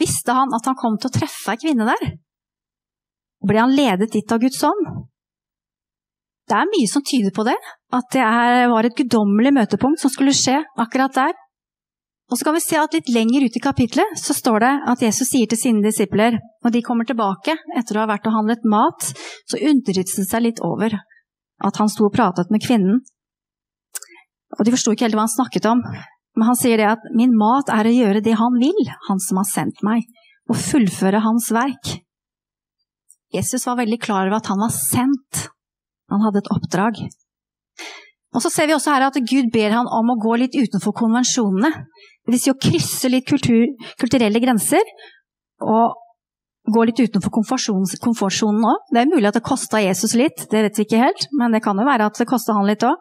Visste 0.00 0.34
han 0.34 0.54
at 0.56 0.66
han 0.66 0.78
kom 0.78 0.98
til 0.98 1.10
å 1.10 1.14
treffe 1.14 1.54
ei 1.54 1.60
kvinne 1.60 1.86
der? 1.88 2.14
Ble 3.44 3.60
han 3.60 3.74
ledet 3.76 4.12
dit 4.14 4.32
av 4.32 4.40
Guds 4.42 4.62
ånd? 4.66 4.88
Det 6.44 6.56
er 6.58 6.68
mye 6.68 6.88
som 6.90 7.04
tyder 7.04 7.32
på 7.32 7.44
det, 7.46 7.56
at 7.96 8.10
det 8.12 8.24
var 8.72 8.84
et 8.84 8.96
guddommelig 8.98 9.54
møtepunkt 9.56 10.02
som 10.02 10.12
skulle 10.12 10.34
skje 10.36 10.58
akkurat 10.80 11.14
der. 11.16 11.32
Og 12.32 12.38
så 12.40 12.46
kan 12.46 12.56
vi 12.56 12.62
se 12.64 12.76
at 12.80 12.94
litt 12.96 13.10
lenger 13.12 13.44
ut 13.44 13.56
i 13.56 13.62
kapitlet 13.62 14.20
så 14.20 14.36
står 14.36 14.64
det 14.64 14.72
at 14.92 15.02
Jesus 15.04 15.28
sier 15.28 15.48
til 15.48 15.60
sine 15.60 15.84
disipler, 15.84 16.38
når 16.64 16.74
de 16.74 16.84
kommer 16.84 17.08
tilbake 17.08 17.56
etter 17.76 17.96
å 17.96 18.04
ha 18.04 18.10
vært 18.10 18.28
og 18.28 18.36
handlet 18.38 18.64
mat, 18.68 19.10
så 19.48 19.60
undret 19.60 20.08
de 20.08 20.24
seg 20.24 20.44
litt 20.44 20.62
over 20.64 20.96
at 21.64 21.80
han 21.80 21.92
sto 21.92 22.08
og 22.08 22.16
pratet 22.16 22.50
med 22.52 22.64
kvinnen. 22.64 23.02
Og 24.58 24.64
de 24.64 24.72
forsto 24.74 24.92
ikke 24.94 25.06
helt 25.06 25.18
hva 25.18 25.26
han 25.26 25.32
snakket 25.32 25.68
om, 25.68 25.84
men 26.34 26.48
han 26.48 26.58
sier 26.58 26.80
det 26.80 26.88
at 26.90 27.04
'min 27.14 27.34
mat 27.38 27.70
er 27.70 27.86
å 27.86 27.94
gjøre 27.94 28.22
det 28.22 28.34
han 28.38 28.58
vil, 28.58 28.80
han 29.08 29.20
som 29.22 29.38
har 29.38 29.48
sendt 29.48 29.82
meg', 29.86 30.06
og 30.50 30.56
fullføre 30.56 31.22
hans 31.24 31.50
verk. 31.54 32.00
Jesus 33.34 33.66
var 33.66 33.80
veldig 33.82 34.00
klar 34.02 34.26
over 34.26 34.38
at 34.38 34.50
han 34.50 34.60
var 34.62 34.70
sendt. 34.70 35.48
Han 36.10 36.22
hadde 36.22 36.42
et 36.42 36.52
oppdrag. 36.54 37.00
Og 38.34 38.42
så 38.42 38.50
ser 38.50 38.66
vi 38.66 38.74
også 38.74 38.92
her 38.94 39.06
at 39.06 39.18
Gud 39.30 39.50
ber 39.54 39.70
han 39.70 39.86
om 39.86 40.10
å 40.10 40.18
gå 40.20 40.36
litt 40.42 40.54
utenfor 40.58 40.94
konvensjonene. 40.94 41.70
Det 42.24 42.34
vil 42.34 42.42
si 42.42 42.52
å 42.52 42.58
krysse 42.58 43.10
litt 43.10 43.26
kultur, 43.30 43.66
kulturelle 44.00 44.42
grenser, 44.42 44.82
og 45.62 45.94
gå 46.74 46.84
litt 46.88 47.02
utenfor 47.02 47.30
komfortsonen 47.30 48.64
òg. 48.64 48.86
Det 48.90 49.02
er 49.02 49.10
mulig 49.10 49.28
at 49.30 49.38
det 49.38 49.44
kosta 49.46 49.82
Jesus 49.82 50.16
litt, 50.18 50.46
det 50.50 50.64
vet 50.66 50.78
vi 50.80 50.86
ikke 50.86 51.02
helt, 51.02 51.28
men 51.36 51.54
det 51.54 51.62
kan 51.64 51.78
jo 51.78 51.86
være 51.86 52.08
at 52.10 52.18
det 52.18 52.28
kosta 52.30 52.56
han 52.56 52.66
litt 52.68 52.86
òg. 52.86 52.96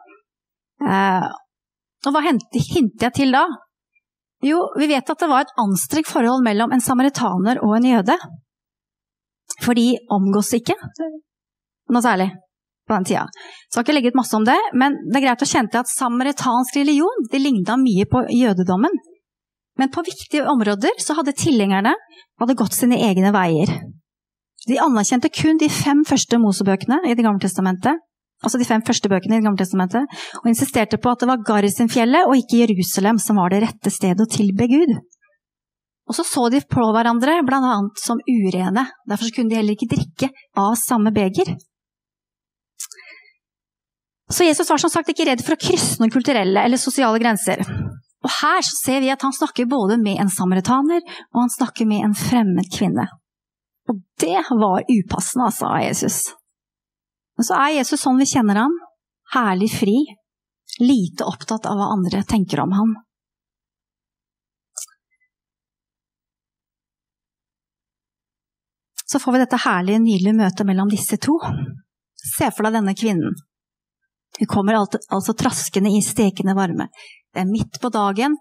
Og 2.07 2.15
hva 2.15 2.23
hinter 2.25 3.07
jeg 3.07 3.15
til 3.15 3.35
da? 3.35 3.45
Jo, 4.43 4.59
vi 4.75 4.89
vet 4.91 5.07
at 5.09 5.19
det 5.19 5.29
var 5.31 5.45
et 5.45 5.53
anstrengt 5.61 6.09
forhold 6.11 6.43
mellom 6.43 6.73
en 6.75 6.83
samaritaner 6.83 7.61
og 7.63 7.77
en 7.77 7.87
jøde. 7.87 8.17
For 9.63 9.77
de 9.77 9.93
omgås 10.11 10.51
ikke 10.57 10.75
noe 11.93 12.03
særlig 12.03 12.29
på 12.87 12.97
den 12.97 13.07
tida. 13.07 13.23
Skal 13.71 13.85
ikke 13.85 13.95
legge 13.95 14.11
ut 14.11 14.19
masse 14.19 14.35
om 14.35 14.43
det, 14.47 14.57
men 14.75 14.97
det 15.07 15.19
er 15.19 15.27
greit 15.29 15.45
å 15.45 15.47
kjenne 15.47 15.71
til 15.71 15.83
at 15.83 15.91
samaritansk 15.91 16.75
religion 16.81 17.27
de 17.31 17.39
ligna 17.39 17.77
mye 17.79 18.07
på 18.09 18.25
jødedommen. 18.35 19.01
Men 19.79 19.91
på 19.93 20.03
viktige 20.05 20.45
områder 20.49 20.99
så 21.01 21.15
hadde 21.17 21.35
tilhengerne 21.39 21.95
hadde 22.41 22.57
gått 22.59 22.75
sine 22.75 22.99
egne 23.07 23.31
veier. 23.33 23.71
De 24.67 24.79
anerkjente 24.79 25.31
kun 25.33 25.59
de 25.59 25.69
fem 25.71 26.03
første 26.07 26.39
Mosebøkene 26.39 27.01
i 27.07 27.15
Det 27.15 27.23
gamle 27.25 27.41
testamentet, 27.41 27.99
altså 28.43 28.59
de 28.59 28.67
fem 28.67 28.83
første 28.85 29.09
bøkene 29.09 29.37
i 29.37 29.41
Det 29.41 29.47
gamle 29.47 29.61
testamentet, 29.63 30.21
og 30.41 30.51
insisterte 30.51 30.99
på 31.01 31.13
at 31.13 31.23
det 31.23 31.29
var 31.31 31.43
Garisenfjellet 31.47 32.29
og 32.29 32.37
ikke 32.37 32.61
Jerusalem 32.63 33.19
som 33.23 33.39
var 33.41 33.53
det 33.53 33.63
rette 33.65 33.93
stedet 33.93 34.23
å 34.23 34.29
tilbe 34.29 34.67
Gud. 34.71 34.95
Og 36.09 36.17
så 36.17 36.25
så 36.27 36.49
de 36.51 36.59
på 36.67 36.83
hverandre 36.91 37.39
bl.a. 37.47 37.75
som 38.03 38.19
urene, 38.27 38.85
derfor 39.07 39.31
kunne 39.35 39.53
de 39.53 39.59
heller 39.61 39.77
ikke 39.77 39.93
drikke 39.93 40.29
av 40.59 40.75
samme 40.79 41.13
beger. 41.15 41.55
Så 44.33 44.43
Jesus 44.47 44.69
var 44.69 44.81
som 44.81 44.91
sagt 44.91 45.11
ikke 45.13 45.27
redd 45.29 45.43
for 45.45 45.55
å 45.55 45.61
krysse 45.61 46.01
noen 46.01 46.11
kulturelle 46.11 46.63
eller 46.65 46.81
sosiale 46.81 47.21
grenser. 47.21 47.63
Og 48.23 48.31
her 48.39 48.63
så 48.65 48.77
ser 48.79 49.03
vi 49.03 49.11
at 49.13 49.23
han 49.23 49.35
snakker 49.35 49.69
både 49.69 49.99
med 50.01 50.19
en 50.19 50.31
samaritaner 50.31 51.03
og 51.03 51.41
han 51.41 51.51
snakker 51.53 51.87
med 51.87 52.07
en 52.07 52.15
fremmed 52.17 52.71
kvinne. 52.73 53.07
Og 53.91 53.99
det 54.23 54.39
var 54.47 54.87
upassende, 54.87 55.49
altså, 55.49 55.67
av 55.67 55.83
Jesus. 55.83 56.21
Men 57.37 57.47
så 57.47 57.57
er 57.57 57.77
Jesus 57.79 58.03
sånn 58.03 58.19
vi 58.21 58.29
kjenner 58.29 58.61
ham, 58.61 58.75
herlig 59.33 59.71
fri, 59.73 59.97
lite 60.81 61.25
opptatt 61.25 61.65
av 61.69 61.79
hva 61.79 61.91
andre 61.95 62.21
tenker 62.29 62.61
om 62.63 62.73
ham. 62.77 62.93
Så 69.05 69.19
får 69.21 69.35
vi 69.35 69.41
dette 69.43 69.61
herlige, 69.61 70.01
nydelige 70.01 70.39
møtet 70.39 70.65
mellom 70.65 70.89
disse 70.89 71.19
to. 71.21 71.35
Se 72.17 72.49
for 72.49 72.65
deg 72.65 72.79
denne 72.79 72.95
kvinnen. 72.97 73.35
Hun 74.39 74.49
kommer 74.49 74.79
altså 74.79 75.35
traskende 75.37 75.91
i 75.93 76.01
stekende 76.01 76.55
varme. 76.57 76.87
Det 77.33 77.43
er 77.43 77.49
midt 77.49 77.77
på 77.81 77.91
dagen, 77.93 78.37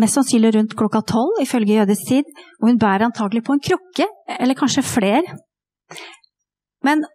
mest 0.00 0.18
sannsynlig 0.18 0.52
rundt 0.56 0.76
klokka 0.76 1.00
tolv 1.08 1.40
ifølge 1.40 1.78
jødisk 1.78 2.08
tid, 2.10 2.28
og 2.60 2.68
hun 2.68 2.80
bærer 2.80 3.06
antagelig 3.08 3.46
på 3.46 3.56
en 3.56 3.62
krukke, 3.64 4.08
eller 4.36 4.58
kanskje 4.58 4.84
flere. 4.84 5.38
Men 6.84 7.06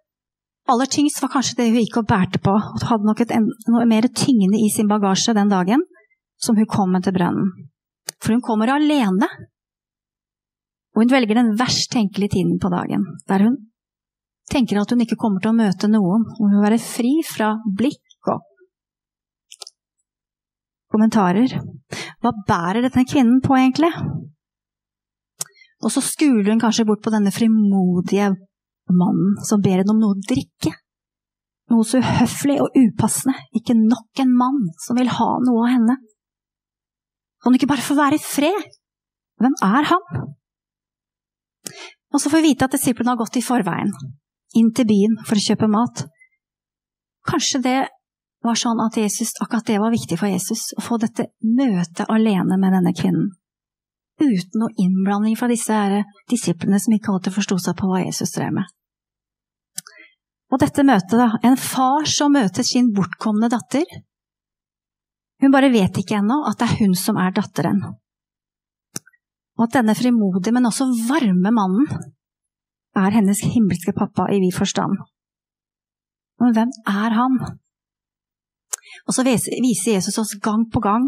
aller 0.71 0.89
tyngst 0.91 1.21
var 1.23 1.31
kanskje 1.33 1.57
det 1.59 1.69
hun 1.69 1.79
gikk 1.81 2.01
og 2.01 2.09
bærte 2.09 2.41
på, 2.43 2.53
og 2.55 2.85
hadde 2.89 3.07
nok 3.07 3.23
et, 3.23 3.33
noe 3.71 3.87
mer 3.89 4.07
tyngende 4.15 4.59
i 4.59 4.69
sin 4.73 4.89
bagasje 4.91 5.35
den 5.37 5.51
dagen 5.51 5.83
som 6.41 6.57
hun 6.57 6.69
kom 6.69 6.93
med 6.93 7.05
til 7.05 7.15
brønnen. 7.15 7.51
For 8.21 8.33
hun 8.33 8.43
kommer 8.45 8.71
alene, 8.73 9.27
og 10.91 11.03
hun 11.03 11.11
velger 11.11 11.37
den 11.39 11.53
verst 11.59 11.91
tenkelige 11.93 12.35
tiden 12.37 12.57
på 12.61 12.71
dagen, 12.73 13.05
der 13.29 13.45
hun 13.45 13.57
tenker 14.51 14.81
at 14.81 14.91
hun 14.91 15.03
ikke 15.05 15.19
kommer 15.19 15.43
til 15.43 15.53
å 15.53 15.57
møte 15.57 15.89
noen. 15.91 16.25
Hun 16.39 16.55
vil 16.55 16.65
være 16.65 16.81
fri 16.83 17.13
fra 17.23 17.53
blikk 17.77 18.31
og 18.33 18.43
kommentarer. 20.91 21.55
Hva 22.21 22.33
bærer 22.47 22.83
denne 22.83 23.07
kvinnen 23.07 23.39
på, 23.45 23.55
egentlig? 23.55 23.91
Og 25.81 25.93
så 25.93 26.03
skuler 26.03 26.51
hun 26.51 26.61
kanskje 26.61 26.85
bort 26.85 27.01
på 27.05 27.13
denne 27.13 27.31
frimodige 27.33 28.33
mannen 28.95 29.37
som 29.47 29.61
ber 29.63 29.81
henne 29.81 29.93
om 29.93 30.01
noe 30.01 30.17
å 30.17 30.23
drikke. 30.29 30.73
Noe 31.71 31.87
så 31.87 32.01
uhøflig 32.01 32.57
og 32.63 32.75
upassende. 32.75 33.37
Ikke 33.55 33.77
nok 33.77 34.21
en 34.23 34.33
mann 34.35 34.61
som 34.83 34.99
vil 34.99 35.11
ha 35.11 35.29
noe 35.45 35.65
av 35.65 35.73
henne. 35.75 35.97
Kan 37.41 37.53
du 37.53 37.59
ikke 37.59 37.71
bare 37.71 37.85
få 37.85 37.97
være 37.97 38.19
i 38.19 38.23
fred? 38.23 38.67
Hvem 39.41 39.55
er 39.65 39.87
han? 39.89 40.25
Og 42.11 42.19
så 42.19 42.29
får 42.29 42.41
vi 42.41 42.51
vite 42.51 42.67
at 42.67 42.75
disiplene 42.75 43.13
har 43.13 43.21
gått 43.21 43.39
i 43.39 43.45
forveien 43.45 43.93
inn 44.59 44.71
til 44.75 44.87
byen 44.89 45.15
for 45.23 45.39
å 45.39 45.43
kjøpe 45.45 45.69
mat. 45.71 46.03
Kanskje 47.27 47.61
det 47.63 47.77
var 48.43 48.57
sånn 48.57 48.81
at 48.83 48.97
Jesus, 48.97 49.35
akkurat 49.39 49.67
det 49.69 49.77
var 49.79 49.93
viktig 49.93 50.17
for 50.19 50.31
Jesus, 50.31 50.71
å 50.77 50.83
få 50.83 50.97
dette 51.01 51.29
møtet 51.45 52.09
alene 52.09 52.57
med 52.59 52.75
denne 52.75 52.93
kvinnen. 52.97 53.29
Uten 54.21 54.61
noe 54.61 54.73
innblanding 54.81 55.37
fra 55.37 55.49
disse 55.49 55.73
her, 55.73 56.03
disiplene 56.29 56.79
som 56.81 56.93
ikke 56.93 57.13
alltid 57.13 57.35
forsto 57.37 57.57
seg 57.61 57.77
på 57.77 57.89
hva 57.89 58.03
Jesus 58.03 58.33
drev 58.35 58.53
med. 58.57 58.69
Og 60.51 60.59
dette 60.59 60.83
møtet, 60.83 61.15
da. 61.15 61.29
En 61.47 61.57
far 61.59 62.07
som 62.09 62.33
møter 62.35 62.65
sin 62.67 62.91
bortkomne 62.95 63.49
datter. 63.51 63.85
Hun 65.41 65.53
bare 65.53 65.71
vet 65.73 65.97
ikke 65.97 66.19
ennå 66.19 66.41
at 66.49 66.59
det 66.59 66.67
er 66.67 66.81
hun 66.83 66.95
som 66.97 67.17
er 67.17 67.31
datteren. 67.33 67.79
Og 69.57 69.67
at 69.67 69.77
denne 69.77 69.95
frimodige, 69.97 70.53
men 70.53 70.67
også 70.67 70.89
varme 71.07 71.53
mannen 71.55 71.87
er 72.97 73.15
hennes 73.15 73.41
himmelske 73.53 73.93
pappa 73.95 74.27
i 74.33 74.41
vid 74.43 74.53
forstand. 74.55 74.99
Men 76.41 76.55
hvem 76.57 76.71
er 76.89 77.15
han? 77.15 77.37
Og 79.07 79.15
så 79.15 79.23
viser 79.23 79.95
Jesus 79.95 80.17
oss 80.19 80.35
gang 80.43 80.65
på 80.73 80.81
gang 80.83 81.07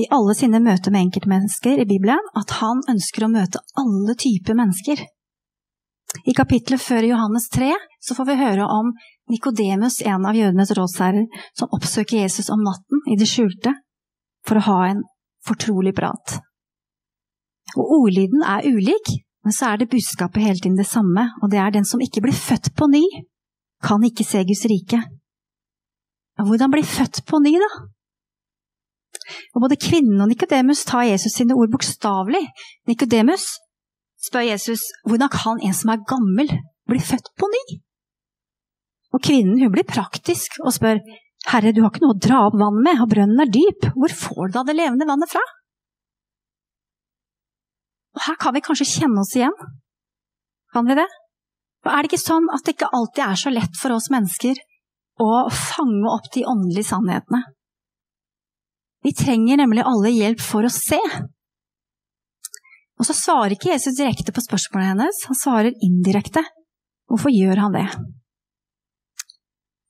i 0.00 0.06
alle 0.14 0.34
sine 0.38 0.62
møter 0.64 0.94
med 0.94 1.08
enkeltmennesker 1.08 1.82
i 1.82 1.88
Bibelen 1.88 2.30
at 2.38 2.54
han 2.62 2.80
ønsker 2.88 3.26
å 3.26 3.32
møte 3.32 3.60
alle 3.78 4.16
typer 4.16 4.56
mennesker. 4.56 5.02
I 6.28 6.34
kapittelet 6.36 6.82
før 6.82 7.06
Johannes 7.06 7.48
3 7.50 7.72
så 8.02 8.14
får 8.14 8.28
vi 8.28 8.38
høre 8.38 8.66
om 8.70 8.92
Nikodemus, 9.30 10.00
en 10.02 10.26
av 10.26 10.36
jødenes 10.36 10.72
rådsherrer, 10.76 11.26
som 11.58 11.70
oppsøker 11.74 12.20
Jesus 12.22 12.50
om 12.52 12.62
natten 12.66 13.02
i 13.10 13.16
det 13.18 13.28
skjulte 13.30 13.74
for 14.46 14.58
å 14.58 14.66
ha 14.68 14.78
en 14.90 15.02
fortrolig 15.46 15.94
prat. 15.96 16.38
Og 17.78 17.94
ordlyden 18.02 18.42
er 18.44 18.66
ulik, 18.68 19.14
men 19.42 19.54
så 19.54 19.72
er 19.72 19.80
det 19.80 19.90
budskapet 19.90 20.44
hele 20.44 20.60
tiden 20.60 20.78
det 20.78 20.86
samme, 20.86 21.28
og 21.42 21.50
det 21.50 21.58
er 21.62 21.74
den 21.74 21.86
som 21.88 22.02
ikke 22.02 22.22
blir 22.24 22.36
født 22.36 22.72
på 22.78 22.90
ny, 22.90 23.02
kan 23.82 24.02
ikke 24.06 24.26
se 24.26 24.44
Guds 24.46 24.66
rike. 24.70 25.00
Hvordan 26.38 26.70
bli 26.72 26.84
født 26.86 27.22
på 27.26 27.40
ny, 27.42 27.56
da? 27.62 27.70
Og 29.54 29.64
Både 29.64 29.78
kvinnen 29.78 30.20
og 30.22 30.30
Nikodemus 30.30 30.84
tar 30.88 31.06
Jesus 31.06 31.34
sine 31.36 31.54
ord 31.54 31.70
bokstavelig. 31.72 32.42
Nikodemus 32.88 33.46
spør 34.22 34.46
Jesus 34.46 34.84
hvordan 35.08 35.32
kan 35.32 35.62
en 35.62 35.76
som 35.76 35.92
er 35.92 36.04
gammel, 36.08 36.52
bli 36.88 37.00
født 37.02 37.32
på 37.38 37.48
ny? 37.50 37.64
Og 39.12 39.22
kvinnen 39.24 39.60
hun 39.60 39.72
blir 39.74 39.88
praktisk 39.88 40.60
og 40.62 40.72
spør 40.76 41.02
Herre, 41.50 41.72
du 41.74 41.80
har 41.82 41.90
ikke 41.90 42.04
noe 42.04 42.14
å 42.14 42.22
dra 42.22 42.44
opp 42.46 42.54
vann 42.54 42.76
med, 42.84 43.00
og 43.02 43.10
brønnen 43.10 43.42
er 43.42 43.50
dyp, 43.50 43.88
hvor 43.98 44.12
får 44.14 44.52
du 44.52 44.52
da 44.54 44.62
det 44.68 44.76
levende 44.78 45.08
vannet 45.08 45.30
fra? 45.32 45.42
Og 48.14 48.22
her 48.28 48.36
kan 48.38 48.54
vi 48.54 48.62
kanskje 48.62 48.86
kjenne 48.86 49.24
oss 49.24 49.32
igjen. 49.34 49.56
Kan 50.70 50.86
vi 50.86 50.94
det? 51.00 51.08
Og 51.82 51.90
er 51.90 52.04
det 52.04 52.12
ikke 52.12 52.22
sånn 52.22 52.46
at 52.54 52.62
det 52.62 52.76
ikke 52.76 52.92
alltid 52.94 53.24
er 53.24 53.40
så 53.40 53.50
lett 53.50 53.74
for 53.80 53.96
oss 53.96 54.06
mennesker 54.12 54.60
å 55.22 55.30
fange 55.50 56.12
opp 56.12 56.30
de 56.34 56.44
åndelige 56.46 56.92
sannhetene? 56.92 57.42
Vi 59.02 59.14
trenger 59.18 59.58
nemlig 59.58 59.82
alle 59.88 60.12
hjelp 60.14 60.42
for 60.44 60.68
å 60.68 60.70
se. 60.70 61.00
Og 63.02 63.08
så 63.08 63.16
svarer 63.18 63.56
ikke 63.56 63.72
Jesus 63.72 63.96
direkte 63.98 64.30
på 64.30 64.44
spørsmålet 64.44 64.92
hennes, 64.92 65.24
han 65.26 65.38
svarer 65.38 65.78
indirekte. 65.82 66.44
Hvorfor 67.10 67.34
gjør 67.34 67.58
han 67.64 67.74
det? 67.74 67.88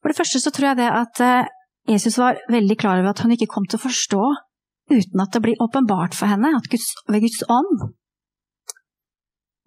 For 0.01 0.09
det 0.09 0.17
første 0.17 0.41
så 0.41 0.51
tror 0.51 0.73
jeg 0.73 0.81
det 0.81 0.89
at 0.89 1.21
eh, 1.21 1.51
Jesus 1.93 2.17
var 2.19 2.41
veldig 2.51 2.77
klar 2.81 3.03
over 3.03 3.13
at 3.13 3.21
hun 3.21 3.35
ikke 3.35 3.51
kom 3.53 3.69
til 3.69 3.77
å 3.77 3.85
forstå 3.85 4.23
uten 4.93 5.23
at 5.23 5.37
det 5.37 5.43
blir 5.45 5.61
åpenbart 5.63 6.17
for 6.17 6.31
henne 6.33 6.55
at 6.57 6.67
Guds, 6.73 6.89
ved 7.09 7.23
Guds 7.25 7.45
ånd 7.53 7.93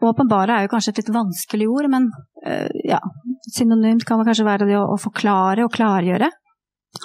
Åpenbare 0.03 0.57
er 0.57 0.65
jo 0.65 0.71
kanskje 0.73 0.91
et 0.91 0.97
litt 0.99 1.13
vanskelig 1.15 1.65
ord, 1.71 1.87
men 1.89 2.09
øh, 2.45 2.67
ja, 2.85 2.99
synonymt 3.55 4.03
kan 4.05 4.19
det 4.19 4.27
kanskje 4.27 4.45
være 4.45 4.67
det 4.67 4.75
å, 4.77 4.83
å, 4.91 4.97
forklare 5.01 5.63
og 5.65 5.71
klargjøre. 5.73 6.27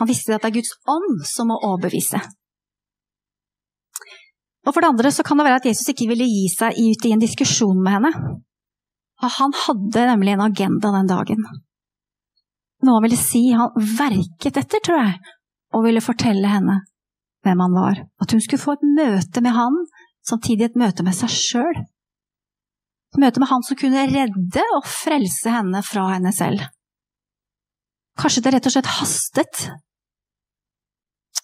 Han 0.00 0.10
visste 0.10 0.34
at 0.34 0.42
det 0.42 0.50
er 0.50 0.56
Guds 0.58 0.74
ånd 0.90 1.22
som 1.30 1.48
må 1.52 1.56
overbevise. 1.68 2.18
Og 4.66 4.74
for 4.74 4.82
det 4.82 4.90
andre 4.92 5.12
så 5.14 5.24
kan 5.26 5.40
det 5.40 5.46
være 5.48 5.60
at 5.62 5.68
Jesus 5.70 5.92
ikke 5.92 6.08
ville 6.10 6.28
gi 6.28 6.46
seg 6.52 6.76
ut 6.76 7.06
i 7.08 7.12
en 7.14 7.22
diskusjon 7.22 7.80
med 7.80 7.96
henne. 7.96 8.12
Han 9.20 9.56
hadde 9.66 10.06
nemlig 10.12 10.34
en 10.34 10.46
agenda 10.46 10.92
den 10.94 11.08
dagen. 11.10 11.46
Noe 12.84 12.96
han 12.96 13.04
ville 13.04 13.20
si, 13.20 13.50
han 13.52 13.72
verket 13.76 14.56
etter, 14.56 14.80
tror 14.84 15.02
jeg, 15.02 15.16
og 15.76 15.84
ville 15.84 16.04
fortelle 16.04 16.48
henne 16.48 16.80
hvem 17.44 17.64
han 17.64 17.76
var. 17.76 18.04
At 18.20 18.32
hun 18.32 18.40
skulle 18.44 18.62
få 18.62 18.76
et 18.76 18.84
møte 18.96 19.42
med 19.44 19.56
han, 19.56 19.76
samtidig 20.28 20.70
et 20.70 20.78
møte 20.80 21.04
med 21.04 21.16
seg 21.16 21.32
sjøl 21.32 21.80
møte 23.18 23.40
med 23.42 23.50
han 23.50 23.64
som 23.66 23.78
kunne 23.78 24.06
redde 24.10 24.64
og 24.76 24.86
frelse 24.86 25.50
henne 25.50 25.82
fra 25.86 26.06
henne 26.12 26.32
selv. 26.34 26.62
Kanskje 28.20 28.44
det 28.44 28.54
rett 28.54 28.68
og 28.68 28.74
slett 28.74 28.92
hastet? 28.98 29.64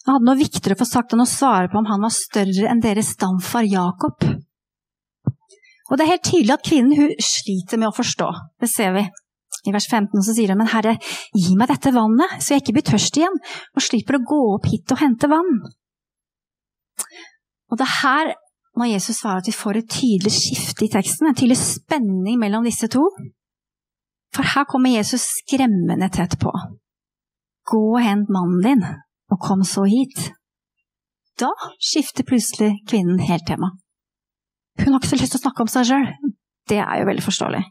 Han 0.07 0.17
hadde 0.17 0.29
noe 0.29 0.39
viktigere 0.39 0.77
å 0.77 0.81
få 0.81 0.87
sagt 0.89 1.15
enn 1.15 1.25
å 1.25 1.29
svare 1.29 1.71
på 1.71 1.81
om 1.81 1.89
han 1.91 2.05
var 2.07 2.15
større 2.15 2.69
enn 2.71 2.83
deres 2.83 3.15
stamfar 3.17 3.67
Jakob. 3.67 4.27
Og 5.87 5.99
det 5.99 6.05
er 6.05 6.13
helt 6.15 6.27
tydelig 6.27 6.55
at 6.55 6.67
kvinnen 6.67 6.99
hun 6.99 7.15
sliter 7.23 7.81
med 7.81 7.91
å 7.91 7.97
forstå. 7.97 8.29
Det 8.63 8.71
ser 8.71 8.95
vi. 8.97 9.05
I 9.67 9.75
vers 9.75 9.87
15 9.91 10.23
så 10.23 10.35
sier 10.35 10.53
hun, 10.53 10.61
men 10.61 10.71
Herre, 10.71 10.95
gi 11.35 11.57
meg 11.59 11.71
dette 11.73 11.91
vannet, 11.95 12.39
så 12.43 12.55
jeg 12.55 12.63
ikke 12.63 12.77
blir 12.79 12.87
tørst 12.87 13.19
igjen, 13.19 13.39
og 13.75 13.83
slipper 13.83 14.19
å 14.19 14.25
gå 14.27 14.41
opp 14.55 14.69
hit 14.71 14.95
og 14.95 15.03
hente 15.03 15.31
vann. 15.31 15.55
Og 17.71 17.79
det 17.79 17.87
er 17.87 17.97
her 18.03 18.35
må 18.77 18.87
Jesus 18.91 19.23
svare 19.23 19.41
at 19.41 19.49
vi 19.49 19.57
får 19.57 19.81
et 19.81 19.91
tydelig 19.91 20.35
skifte 20.37 20.85
i 20.85 20.93
teksten, 20.93 21.31
en 21.31 21.39
tydelig 21.39 21.59
spenning 21.63 22.39
mellom 22.41 22.67
disse 22.67 22.89
to. 22.93 23.07
For 24.37 24.47
her 24.55 24.67
kommer 24.69 24.93
Jesus 24.93 25.25
skremmende 25.41 26.11
tett 26.13 26.37
på. 26.43 26.53
Gå 27.67 27.83
og 27.95 28.03
hent 28.05 28.31
mannen 28.31 28.63
din, 28.63 28.85
og 29.33 29.41
kom 29.43 29.65
så 29.67 29.87
hit. 29.91 30.31
Da 31.41 31.51
skifter 31.83 32.25
plutselig 32.25 32.79
kvinnen 32.89 33.21
helt 33.29 33.47
tema. 33.49 33.75
Hun 34.81 34.93
har 34.93 35.01
ikke 35.01 35.15
så 35.15 35.21
lyst 35.21 35.35
til 35.37 35.41
å 35.41 35.47
snakke 35.47 35.65
om 35.65 35.73
seg 35.73 35.89
sjøl. 35.91 36.07
Det 36.69 36.79
er 36.83 37.01
jo 37.01 37.09
veldig 37.09 37.25
forståelig. 37.25 37.65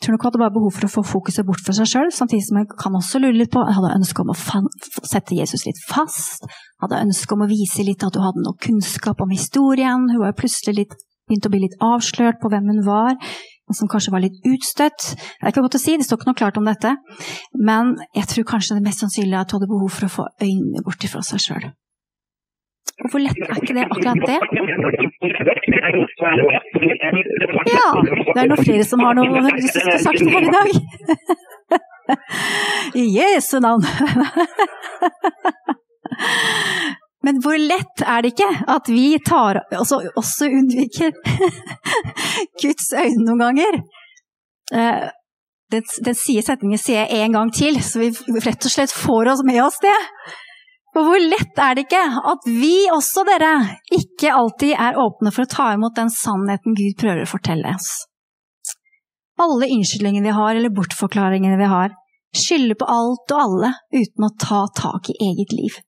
Tror 0.00 0.14
du 0.14 0.16
hun 0.16 0.24
hadde 0.24 0.40
bare 0.40 0.54
behov 0.54 0.72
for 0.72 0.86
å 0.86 0.92
få 0.94 1.02
fokuset 1.04 1.44
bort 1.44 1.60
fra 1.60 1.74
seg 1.76 1.88
sjøl, 1.90 2.08
samtidig 2.16 2.46
som 2.46 2.58
jeg 2.60 2.68
kan 2.80 2.94
også 2.96 3.20
lure 3.20 3.36
litt 3.36 3.52
på 3.52 3.60
Jeg 3.68 3.76
hadde 3.76 3.96
ønske 3.98 4.24
om 4.24 4.32
å 4.32 4.36
sette 5.04 5.36
Jesus 5.36 5.66
litt 5.68 5.80
fast. 5.84 6.46
Hadde 6.80 7.02
ønske 7.04 7.36
om 7.36 7.44
å 7.44 7.48
vise 7.50 7.84
litt 7.84 8.04
at 8.06 8.16
hun 8.16 8.24
hadde 8.24 8.44
noe 8.46 8.56
kunnskap 8.64 9.20
om 9.20 9.32
historien. 9.34 10.08
Hun 10.08 10.22
var 10.22 10.32
jo 10.32 10.38
plutselig 10.40 10.76
litt, 10.78 10.94
begynt 11.28 11.48
å 11.48 11.52
bli 11.52 11.60
litt 11.66 11.76
avslørt 11.84 12.40
på 12.40 12.48
hvem 12.48 12.72
hun 12.72 12.80
var, 12.88 13.12
som 13.76 13.90
kanskje 13.90 14.14
var 14.14 14.22
litt 14.24 14.38
utstøtt. 14.46 15.00
Det 15.16 15.44
er 15.44 15.50
ikke 15.52 15.64
godt 15.66 15.78
å 15.78 15.82
si, 15.82 15.92
det 15.98 16.06
står 16.06 16.18
ikke 16.20 16.30
noe 16.30 16.40
klart 16.40 16.60
om 16.60 16.66
dette. 16.68 16.90
Men 17.58 17.84
jeg 18.16 18.26
tror 18.32 18.44
kanskje 18.54 18.76
det 18.78 18.86
mest 18.86 19.00
sannsynlige 19.04 19.36
er 19.36 19.44
at 19.44 19.50
hun 19.52 19.58
hadde 19.60 19.72
behov 19.72 19.90
for 19.96 20.04
å 20.08 20.14
få 20.16 20.24
øynene 20.42 20.84
bort 20.86 21.02
fra 21.10 21.22
seg 21.26 21.38
sjøl. 21.44 21.66
Hvor 23.10 23.20
lett 23.22 23.40
er 23.40 23.56
ikke 23.56 23.76
det 23.76 23.84
akkurat 23.86 24.20
det? 24.28 24.38
Ja, 27.70 27.88
det 28.02 28.40
er 28.42 28.48
noen 28.50 28.64
flere 28.64 28.84
som 28.84 28.98
har 29.04 29.14
noe 29.16 29.26
de 29.56 29.68
skulle 29.68 29.98
sagt 30.04 30.24
her 30.34 30.42
i 30.44 30.54
dag. 30.56 30.70
I 33.00 33.02
Jesu 33.14 33.56
navn. 33.62 33.82
Men 37.26 37.40
hvor 37.44 37.58
lett 37.60 38.00
er 38.00 38.22
det 38.24 38.32
ikke 38.32 38.50
at 38.74 38.88
vi 38.88 39.18
tar, 39.26 39.60
også, 39.76 40.00
også 40.16 40.48
unnviker 40.48 41.12
Guds 42.62 42.92
øyne 42.96 43.26
noen 43.26 43.42
ganger? 43.44 43.80
Eh, 44.72 45.08
den, 45.70 45.88
den 46.06 46.16
sier 46.18 46.44
setningen 46.46 46.80
sier 46.80 47.04
jeg 47.04 47.26
en 47.26 47.36
gang 47.36 47.50
til, 47.54 47.76
så 47.84 48.00
vi 48.00 48.10
rett 48.40 48.64
og 48.64 48.72
slett 48.72 48.94
får 48.94 49.34
oss 49.34 49.44
med 49.46 49.60
oss 49.62 49.78
det. 49.84 49.98
For 50.90 51.06
hvor 51.06 51.22
lett 51.22 51.60
er 51.62 51.76
det 51.76 51.84
ikke 51.86 52.02
at 52.32 52.46
vi 52.48 52.74
også, 52.90 53.22
dere, 53.28 53.52
ikke 53.94 54.32
alltid 54.34 54.72
er 54.74 54.98
åpne 54.98 55.30
for 55.34 55.46
å 55.46 55.52
ta 55.52 55.68
imot 55.76 55.98
den 55.98 56.10
sannheten 56.10 56.74
Gud 56.78 56.96
prøver 56.98 57.22
å 57.26 57.30
fortelle 57.30 57.76
oss? 57.76 57.90
Alle 59.40 59.68
unnskyldningene 59.70 60.26
vi 60.26 60.34
har, 60.36 60.56
eller 60.56 60.74
bortforklaringene 60.74 61.60
vi 61.60 61.68
har, 61.70 61.94
skylder 62.36 62.78
på 62.80 62.88
alt 62.90 63.32
og 63.34 63.44
alle 63.44 63.70
uten 63.94 64.26
å 64.26 64.34
ta 64.40 64.64
tak 64.76 65.12
i 65.12 65.16
eget 65.30 65.54
liv. 65.54 65.78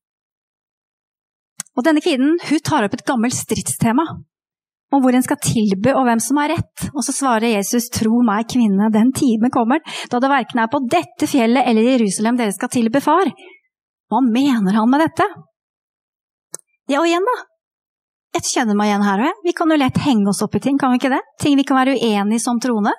Og 1.77 1.87
denne 1.87 2.03
kvinnen 2.05 2.37
hun 2.49 2.63
tar 2.65 2.87
opp 2.87 2.95
et 2.97 3.07
gammelt 3.09 3.37
stridstema 3.37 4.05
om 4.93 5.01
hvor 5.01 5.17
en 5.17 5.25
skal 5.25 5.41
tilby 5.41 5.95
og 5.97 6.05
hvem 6.05 6.21
som 6.21 6.41
har 6.43 6.53
rett. 6.53 6.89
Og 6.93 7.05
så 7.07 7.15
svarer 7.17 7.55
Jesus, 7.55 7.89
tro 7.93 8.21
meg, 8.27 8.45
kvinne, 8.53 8.91
den 8.93 9.13
time 9.17 9.49
kommer 9.53 9.81
da 10.13 10.21
det 10.21 10.33
verken 10.33 10.61
er 10.61 10.69
på 10.73 10.83
dette 10.93 11.29
fjellet 11.31 11.69
eller 11.69 11.87
i 11.87 11.95
Jerusalem 11.97 12.37
dere 12.41 12.53
skal 12.53 12.73
tilbe 12.73 13.01
far. 13.05 13.31
Hva 14.13 14.21
mener 14.27 14.77
han 14.77 14.93
med 14.93 15.01
dette? 15.07 15.25
Ja, 16.91 17.01
og 17.01 17.09
igjen, 17.09 17.25
da. 17.25 17.39
Jeg 18.37 18.49
kjenner 18.49 18.77
meg 18.77 18.91
igjen 18.91 19.05
her 19.05 19.23
òg. 19.29 19.41
Vi 19.45 19.55
kan 19.57 19.73
jo 19.73 19.79
lett 19.81 19.99
henge 20.05 20.29
oss 20.33 20.43
opp 20.45 20.57
i 20.57 20.61
ting, 20.65 20.77
kan 20.81 20.93
vi 20.93 21.01
ikke 21.01 21.13
det? 21.13 21.23
Ting 21.41 21.57
vi 21.57 21.65
kan 21.69 21.79
være 21.79 21.97
uenige 21.97 22.41
i 22.41 22.43
som 22.43 22.61
troende. 22.61 22.93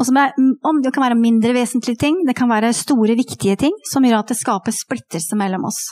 Og 0.00 0.06
som 0.08 0.16
er, 0.16 0.32
det 0.32 0.92
kan 0.96 1.04
være 1.04 1.18
mindre 1.20 1.52
vesentlige 1.52 2.00
ting, 2.00 2.22
det 2.24 2.32
kan 2.36 2.48
være 2.48 2.72
store, 2.76 3.16
viktige 3.18 3.58
ting 3.60 3.74
som 3.88 4.04
gjør 4.04 4.22
at 4.22 4.32
det 4.32 4.38
skaper 4.40 4.72
splittelse 4.72 5.36
mellom 5.36 5.66
oss. 5.68 5.90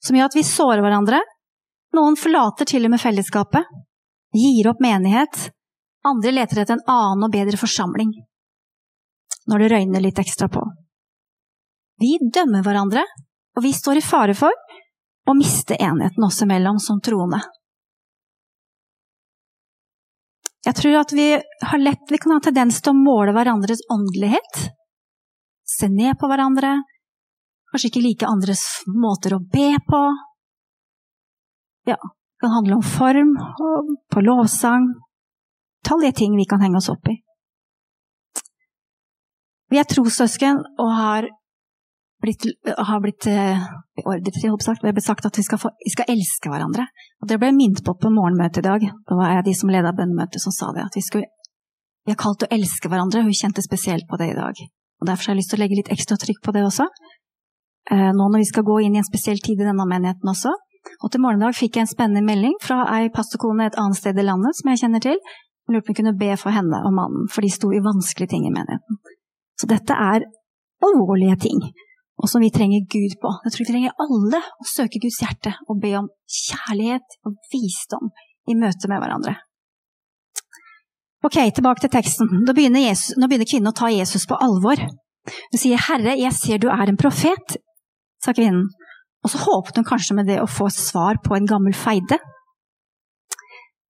Som 0.00 0.16
gjør 0.16 0.30
at 0.30 0.36
vi 0.36 0.44
sårer 0.46 0.82
hverandre. 0.84 1.20
Noen 1.96 2.16
forlater 2.16 2.68
til 2.68 2.86
og 2.86 2.94
med 2.94 3.02
fellesskapet. 3.02 3.66
Gir 4.36 4.70
opp 4.70 4.80
menighet. 4.80 5.50
Andre 6.06 6.32
leter 6.32 6.62
etter 6.62 6.78
en 6.78 6.86
annen 6.88 7.26
og 7.26 7.32
bedre 7.34 7.60
forsamling. 7.60 8.12
Når 9.50 9.64
det 9.64 9.70
røyner 9.72 10.04
litt 10.04 10.20
ekstra 10.22 10.48
på. 10.52 10.62
Vi 12.00 12.14
dømmer 12.32 12.64
hverandre, 12.64 13.02
og 13.56 13.64
vi 13.64 13.74
står 13.76 14.00
i 14.00 14.04
fare 14.04 14.36
for 14.36 14.54
å 15.28 15.34
miste 15.36 15.76
enheten 15.76 16.24
oss 16.24 16.40
imellom 16.42 16.78
som 16.80 17.00
troende. 17.04 17.42
Jeg 20.64 20.76
tror 20.76 20.96
at 21.00 21.12
vi, 21.16 21.28
har 21.40 21.80
lett, 21.80 22.04
vi 22.08 22.20
kan 22.20 22.34
ha 22.36 22.40
tendens 22.44 22.80
til 22.80 22.92
å 22.92 23.00
måle 23.00 23.32
hverandres 23.36 23.80
åndelighet. 23.92 24.64
Se 25.64 25.88
ned 25.88 26.18
på 26.20 26.28
hverandre. 26.28 26.78
Kanskje 27.70 27.90
ikke 27.90 28.02
like 28.04 28.28
andres 28.28 28.64
måter 28.90 29.36
å 29.36 29.42
be 29.42 29.72
på. 29.86 30.02
Ja, 31.88 31.96
det 31.96 32.42
kan 32.42 32.56
handle 32.56 32.80
om 32.80 32.86
form, 32.86 33.34
på 34.10 34.22
lovsang. 34.26 34.88
Tallige 35.86 36.18
ting 36.22 36.36
vi 36.36 36.48
kan 36.50 36.60
henge 36.60 36.80
oss 36.80 36.90
opp 36.92 37.08
i. 37.08 37.20
Vi 39.70 39.78
er 39.78 39.86
trossøsken 39.86 40.58
og 40.82 40.90
har 40.98 41.28
blitt, 42.20 42.46
har 42.76 43.00
blitt 43.00 43.26
eh, 43.30 43.60
beordret 43.96 44.34
til, 44.34 44.56
sagt, 44.60 44.82
det 44.82 44.92
ble 44.96 45.04
sagt 45.04 45.28
at 45.28 45.38
vi 45.38 45.44
skal, 45.46 45.60
få, 45.62 45.70
vi 45.78 45.92
skal, 45.94 46.10
elske 46.10 46.50
hverandre. 46.50 46.88
Og 47.22 47.30
Det 47.30 47.38
ble 47.40 47.52
minnet 47.56 47.84
på 47.86 47.94
på 47.94 48.10
morgenmøtet 48.12 48.64
i 48.64 48.66
dag. 48.66 48.88
Da 49.08 49.18
var 49.18 49.36
jeg 49.36 49.46
de 49.46 49.54
som 49.56 49.72
leda 49.72 49.94
bønnemøtet 49.96 50.42
som 50.42 50.54
sa 50.54 50.72
det. 50.76 50.88
At 50.90 50.98
vi, 50.98 51.04
skulle, 51.06 51.30
vi 52.04 52.12
er 52.12 52.20
kalt 52.20 52.44
å 52.44 52.50
elske 52.50 52.90
hverandre. 52.90 53.22
og 53.22 53.30
Hun 53.30 53.40
kjente 53.40 53.64
spesielt 53.64 54.08
på 54.10 54.18
det 54.20 54.32
i 54.32 54.38
dag. 54.38 54.58
Og 55.00 55.08
Derfor 55.08 55.30
har 55.30 55.36
jeg 55.36 55.40
lyst 55.44 55.54
til 55.54 55.60
å 55.60 55.62
legge 55.62 55.78
litt 55.78 55.94
ekstra 55.94 56.18
trykk 56.20 56.42
på 56.44 56.56
det 56.56 56.66
også. 56.66 56.90
Eh, 57.90 58.10
nå 58.16 58.26
når 58.30 58.42
vi 58.42 58.48
skal 58.50 58.66
gå 58.66 58.80
inn 58.84 58.96
i 58.96 59.02
en 59.02 59.06
spesiell 59.06 59.40
tid 59.42 59.60
i 59.60 59.68
denne 59.68 59.86
menigheten 59.86 60.32
også. 60.32 60.54
Og 61.04 61.12
til 61.12 61.22
morgendag 61.22 61.56
fikk 61.58 61.76
jeg 61.76 61.86
en 61.86 61.92
spennende 61.92 62.24
melding 62.24 62.56
fra 62.62 62.82
ei 62.96 63.10
pastorkone 63.12 63.68
et 63.68 63.78
annet 63.80 63.98
sted 63.98 64.18
i 64.18 64.24
landet 64.26 64.56
som 64.56 64.70
jeg 64.70 64.84
kjenner 64.84 65.04
til. 65.04 65.20
Hun 65.66 65.76
lurte 65.76 65.86
på 65.86 65.92
om 65.92 65.94
jeg 65.94 66.00
kunne 66.00 66.18
be 66.20 66.32
for 66.40 66.56
henne 66.56 66.80
og 66.86 66.96
mannen, 66.96 67.28
for 67.30 67.44
de 67.44 67.52
sto 67.52 67.70
i 67.72 67.82
vanskelige 67.84 68.32
ting 68.32 68.48
i 68.48 68.54
menigheten. 68.54 69.00
Så 69.60 69.68
dette 69.70 69.94
er 69.94 70.24
alvorlige 70.86 71.36
ting 71.44 71.60
og 72.20 72.28
som 72.28 72.42
vi 72.44 72.50
trenger 72.52 72.84
Gud 72.94 73.16
på. 73.20 73.32
Jeg 73.44 73.52
tror 73.52 73.64
vi 73.64 73.70
trenger 73.70 74.02
alle 74.04 74.40
å 74.40 74.66
søke 74.68 75.00
Guds 75.00 75.20
hjerte 75.22 75.54
og 75.68 75.80
be 75.80 75.94
om 75.98 76.10
kjærlighet 76.28 77.16
og 77.24 77.38
visdom 77.52 78.10
i 78.50 78.56
møte 78.58 78.90
med 78.92 79.00
hverandre. 79.00 79.36
Ok, 81.24 81.36
tilbake 81.56 81.84
til 81.84 81.92
teksten. 81.92 82.28
Nå 82.44 82.54
begynner, 82.56 82.92
nå 83.20 83.28
begynner 83.28 83.48
kvinnen 83.48 83.72
å 83.72 83.76
ta 83.76 83.90
Jesus 83.92 84.26
på 84.28 84.38
alvor. 84.40 84.80
Hun 84.80 85.60
sier, 85.60 85.76
'Herre, 85.76 86.16
jeg 86.16 86.32
ser 86.32 86.58
du 86.58 86.68
er 86.68 86.88
en 86.88 86.96
profet', 86.96 87.56
sa 88.22 88.34
kvinnen. 88.36 88.68
Og 89.24 89.32
så 89.32 89.40
håpet 89.42 89.80
hun 89.80 89.88
kanskje 89.88 90.16
med 90.16 90.30
det 90.30 90.38
å 90.40 90.48
få 90.48 90.70
svar 90.72 91.20
på 91.24 91.36
en 91.36 91.48
gammel 91.48 91.76
feide. 91.76 92.18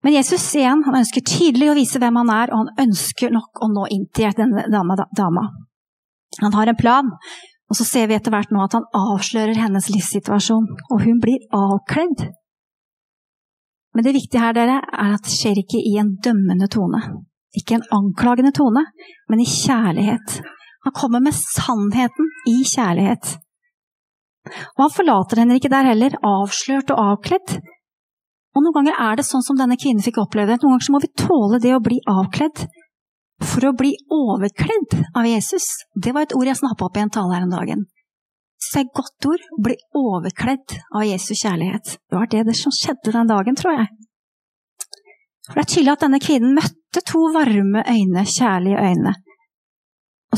Men 0.05 0.14
Jesus 0.14 0.47
igjen, 0.55 0.85
han 0.87 0.97
ønsker 1.01 1.25
tydelig 1.27 1.73
å 1.73 1.77
vise 1.77 2.01
hvem 2.01 2.17
han 2.21 2.31
er, 2.33 2.53
og 2.53 2.62
han 2.62 2.88
ønsker 2.88 3.33
nok 3.35 3.62
å 3.64 3.69
nå 3.73 3.88
inn 3.93 4.07
til 4.14 4.33
denne 4.38 4.64
dama. 4.71 5.49
Han 6.41 6.55
har 6.55 6.71
en 6.71 6.79
plan, 6.79 7.11
og 7.69 7.77
så 7.77 7.85
ser 7.85 8.09
vi 8.09 8.17
etter 8.17 8.33
hvert 8.33 8.53
nå 8.55 8.62
at 8.64 8.77
han 8.79 8.87
avslører 8.97 9.59
hennes 9.59 9.91
livssituasjon, 9.93 10.69
og 10.88 11.03
hun 11.03 11.19
blir 11.21 11.43
avkledd. 11.53 12.29
Men 13.97 14.07
det 14.07 14.14
viktige 14.14 14.45
her 14.45 14.55
dere, 14.55 14.79
er 14.87 15.17
at 15.17 15.27
det 15.27 15.35
skjer 15.35 15.61
ikke 15.64 15.83
i 15.83 15.97
en 16.01 16.14
dømmende 16.25 16.71
tone. 16.71 17.03
Ikke 17.59 17.79
en 17.79 17.87
anklagende 17.93 18.53
tone, 18.55 18.85
men 19.29 19.43
i 19.43 19.49
kjærlighet. 19.49 20.38
Han 20.87 20.95
kommer 20.95 21.25
med 21.25 21.35
sannheten 21.35 22.31
i 22.47 22.61
kjærlighet. 22.62 23.35
Og 24.76 24.84
han 24.84 24.94
forlater 24.94 25.42
henne 25.42 25.58
ikke 25.58 25.72
der 25.72 25.90
heller, 25.90 26.16
avslørt 26.24 26.92
og 26.94 27.02
avkledd. 27.14 27.58
Og 28.56 28.64
noen 28.64 28.74
ganger 28.80 28.98
er 29.04 29.18
det 29.18 29.26
sånn 29.28 29.44
som 29.44 29.58
denne 29.58 29.78
kvinnen 29.78 30.04
fikk 30.04 30.20
oppleve 30.22 30.54
det. 30.54 30.62
Noen 30.62 30.78
ganger 30.78 30.94
må 30.94 31.02
vi 31.04 31.12
tåle 31.20 31.61
det 31.62 31.74
å 31.76 31.84
bli 31.84 32.00
avkledd 32.11 32.64
for 33.44 33.68
å 33.68 33.76
bli 33.76 33.92
overkledd 34.11 34.98
av 35.14 35.28
Jesus. 35.28 35.68
Det 35.94 36.14
var 36.14 36.26
et 36.26 36.34
ord 36.34 36.48
jeg 36.50 36.58
snappa 36.58 36.88
opp 36.88 36.98
i 36.98 37.04
en 37.04 37.14
tale 37.14 37.37
her 37.37 37.46
om 37.46 37.54
dagen. 37.54 37.87
Så 38.58 38.82
et 38.82 38.90
godt 38.94 39.28
ord. 39.30 39.44
Bli 39.62 39.76
overkledd 39.94 40.74
av 40.90 41.06
Jesus 41.06 41.44
kjærlighet. 41.44 41.94
Det 42.11 42.18
var 42.18 42.26
det, 42.32 42.44
det 42.48 42.56
som 42.58 42.74
skjedde 42.74 43.14
den 43.14 43.30
dagen, 43.30 43.58
tror 43.58 43.76
jeg. 43.76 43.88
For 45.48 45.61
Det 45.61 45.64
er 45.64 45.70
tydelig 45.72 45.94
at 45.94 46.04
denne 46.04 46.20
kvinnen 46.20 46.56
møtte 46.58 47.04
to 47.06 47.22
varme 47.37 47.84
øyne, 47.87 48.24
kjærlige 48.26 48.82
øyne. 48.90 49.14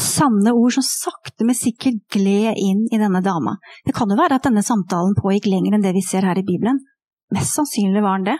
Og 0.00 0.04
sanne 0.06 0.54
ord 0.56 0.72
som 0.72 0.84
sakte, 0.86 1.44
men 1.44 1.56
sikkert 1.56 1.98
gled 2.14 2.56
inn 2.56 2.86
i 2.88 3.00
denne 3.00 3.20
dama. 3.20 3.58
Det 3.84 3.92
kan 3.92 4.08
jo 4.08 4.16
være 4.16 4.38
at 4.38 4.46
denne 4.48 4.64
samtalen 4.64 5.12
pågikk 5.18 5.50
lenger 5.52 5.76
enn 5.76 5.84
det 5.84 5.92
vi 5.92 6.00
ser 6.06 6.24
her 6.24 6.40
i 6.40 6.46
Bibelen. 6.46 6.80
Mest 7.36 7.52
sannsynlig 7.58 8.00
var 8.00 8.16
den 8.16 8.30
det. 8.32 8.38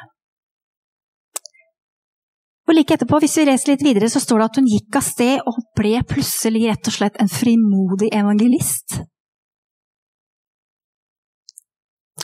Og 2.71 2.77
like 2.79 2.97
etterpå, 2.97 3.19
hvis 3.21 3.37
vi 3.37 3.47
reiser 3.51 3.75
litt 3.75 3.85
videre, 3.85 4.09
så 4.09 4.23
står 4.23 4.41
det 4.41 4.49
at 4.49 4.59
hun 4.61 4.73
gikk 4.73 4.97
av 4.97 5.05
sted 5.05 5.47
og 5.51 5.61
ble 5.77 6.01
plutselig 6.09 6.65
rett 6.71 6.89
og 6.89 6.97
slett 6.97 7.21
en 7.21 7.29
frimodig 7.29 8.09
evangelist. 8.15 9.03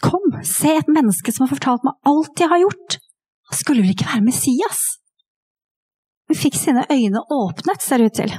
Kom, 0.00 0.28
se 0.46 0.78
et 0.78 0.92
menneske 0.92 1.32
som 1.34 1.44
har 1.44 1.52
fortalt 1.52 1.84
meg 1.84 1.98
alt 2.08 2.40
jeg 2.40 2.52
har 2.52 2.62
gjort. 2.62 3.00
Han 3.50 3.58
skulle 3.58 3.84
vel 3.84 3.92
ikke 3.92 4.08
være 4.08 4.24
Messias? 4.24 4.84
Hun 6.30 6.38
fikk 6.40 6.56
sine 6.56 6.86
øyne 6.88 7.26
åpnet, 7.26 7.82
ser 7.84 8.00
det 8.00 8.14
ut 8.14 8.22
til. 8.22 8.38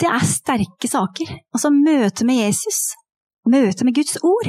Det 0.00 0.08
er 0.08 0.24
sterke 0.24 0.88
saker. 0.88 1.32
Altså 1.54 1.70
møtet 1.74 2.24
med 2.26 2.40
Jesus, 2.40 2.80
møtet 3.46 3.84
med 3.84 3.94
Guds 3.94 4.16
ord, 4.24 4.48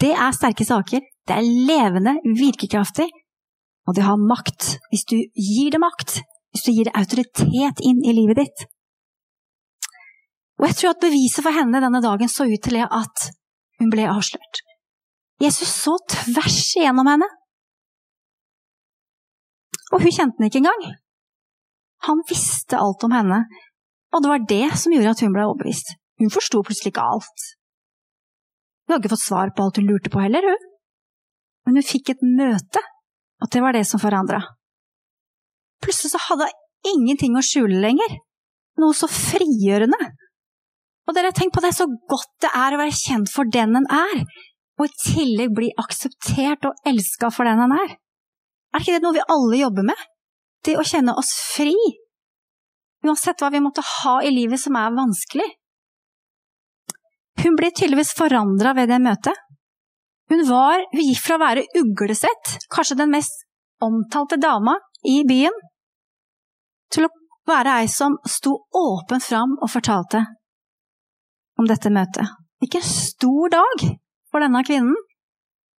det 0.00 0.12
er 0.12 0.34
sterke 0.36 0.66
saker. 0.66 1.02
Det 1.24 1.34
er 1.34 1.46
levende, 1.68 2.18
virkekraftig, 2.36 3.06
og 3.88 3.96
det 3.96 4.04
har 4.04 4.20
makt. 4.20 4.74
Hvis 4.92 5.06
du 5.08 5.16
gir 5.16 5.70
det 5.72 5.80
makt, 5.80 6.18
hvis 6.52 6.66
du 6.66 6.72
gir 6.74 6.88
det 6.88 6.96
autoritet 6.98 7.80
inn 7.80 8.02
i 8.04 8.12
livet 8.12 8.42
ditt. 8.42 8.66
Og 10.60 10.68
jeg 10.68 10.76
tror 10.78 10.92
at 10.94 11.02
beviset 11.02 11.42
for 11.42 11.56
henne 11.56 11.80
denne 11.82 12.02
dagen 12.04 12.30
så 12.30 12.46
ut 12.46 12.62
til 12.62 12.78
at 12.84 13.24
hun 13.80 13.90
ble 13.90 14.04
avslørt. 14.10 14.60
Jesus 15.42 15.72
så 15.72 15.96
tvers 16.12 16.60
igjennom 16.76 17.08
henne. 17.10 17.26
Og 19.92 20.04
hun 20.04 20.14
kjente 20.14 20.38
den 20.38 20.48
ikke 20.48 20.62
engang. 20.62 20.84
Han 22.06 22.22
visste 22.28 22.78
alt 22.78 23.02
om 23.06 23.14
henne, 23.16 23.40
og 24.14 24.22
det 24.22 24.30
var 24.30 24.48
det 24.48 24.66
som 24.78 24.94
gjorde 24.94 25.12
at 25.16 25.22
hun 25.24 25.34
ble 25.34 25.44
overbevist. 25.48 25.94
Hun 26.22 26.30
forsto 26.32 26.62
plutselig 26.62 26.92
ikke 26.94 27.06
alt. 27.14 27.46
Hun 28.84 28.94
hadde 28.94 29.02
ikke 29.02 29.14
fått 29.16 29.26
svar 29.26 29.52
på 29.54 29.64
alt 29.64 29.80
hun 29.80 29.88
lurte 29.88 30.12
på 30.12 30.22
heller, 30.22 30.44
hun. 30.46 30.68
Men 31.66 31.80
hun 31.80 31.86
fikk 31.86 32.12
et 32.12 32.22
møte, 32.22 32.82
og 33.42 33.50
det 33.50 33.62
var 33.64 33.74
det 33.74 33.86
som 33.88 34.02
forandra. 34.02 34.42
Plutselig 35.82 36.12
så 36.14 36.20
hadde 36.28 36.48
hun 36.50 36.60
ingenting 36.94 37.34
å 37.36 37.44
skjule 37.44 37.80
lenger. 37.80 38.18
Noe 38.80 38.94
så 38.96 39.08
frigjørende. 39.10 39.98
Og 41.08 41.16
dere, 41.16 41.34
tenk 41.36 41.52
på 41.54 41.62
det 41.64 41.74
så 41.76 41.86
godt 42.10 42.30
det 42.44 42.50
er 42.56 42.74
å 42.74 42.80
være 42.80 42.96
kjent 42.96 43.30
for 43.32 43.48
den 43.50 43.76
en 43.80 43.88
er, 43.92 44.22
og 44.80 44.86
i 44.88 44.94
tillegg 45.04 45.52
bli 45.56 45.68
akseptert 45.80 46.66
og 46.68 46.88
elska 46.88 47.30
for 47.34 47.48
den 47.48 47.60
en 47.66 47.74
er. 47.76 47.96
Er 48.74 48.82
ikke 48.82 48.96
det 48.96 49.04
noe 49.04 49.16
vi 49.16 49.26
alle 49.30 49.60
jobber 49.60 49.86
med? 49.90 50.06
Det 50.64 50.78
å 50.80 50.86
kjenne 50.86 51.14
oss 51.20 51.30
fri. 51.54 51.76
Uansett 53.04 53.42
hva 53.42 53.50
vi 53.52 53.60
måtte 53.60 53.84
ha 53.84 54.14
i 54.24 54.32
livet 54.32 54.60
som 54.60 54.76
er 54.80 54.94
vanskelig. 54.96 55.46
Hun 57.44 57.58
ble 57.58 57.70
tydeligvis 57.74 58.14
forandra 58.16 58.72
ved 58.76 58.88
det 58.92 59.00
møtet. 59.04 59.40
Hun, 60.32 60.40
var, 60.48 60.80
hun 60.94 61.04
gikk 61.04 61.20
fra 61.20 61.36
å 61.36 61.42
være 61.42 61.66
uglesett, 61.76 62.54
kanskje 62.72 62.96
den 63.02 63.12
mest 63.12 63.44
omtalte 63.84 64.38
dama 64.40 64.78
i 65.04 65.18
byen, 65.28 65.52
til 66.94 67.04
å 67.04 67.12
være 67.48 67.80
ei 67.82 67.90
som 67.92 68.16
sto 68.24 68.54
åpent 68.72 69.24
fram 69.26 69.58
og 69.60 69.68
fortalte 69.68 70.22
om 71.60 71.68
dette 71.68 71.92
møtet. 71.92 72.30
Ikke 72.64 72.80
en 72.80 72.88
stor 72.88 73.52
dag 73.52 73.84
for 74.32 74.40
denne 74.40 74.62
kvinnen, 74.64 74.96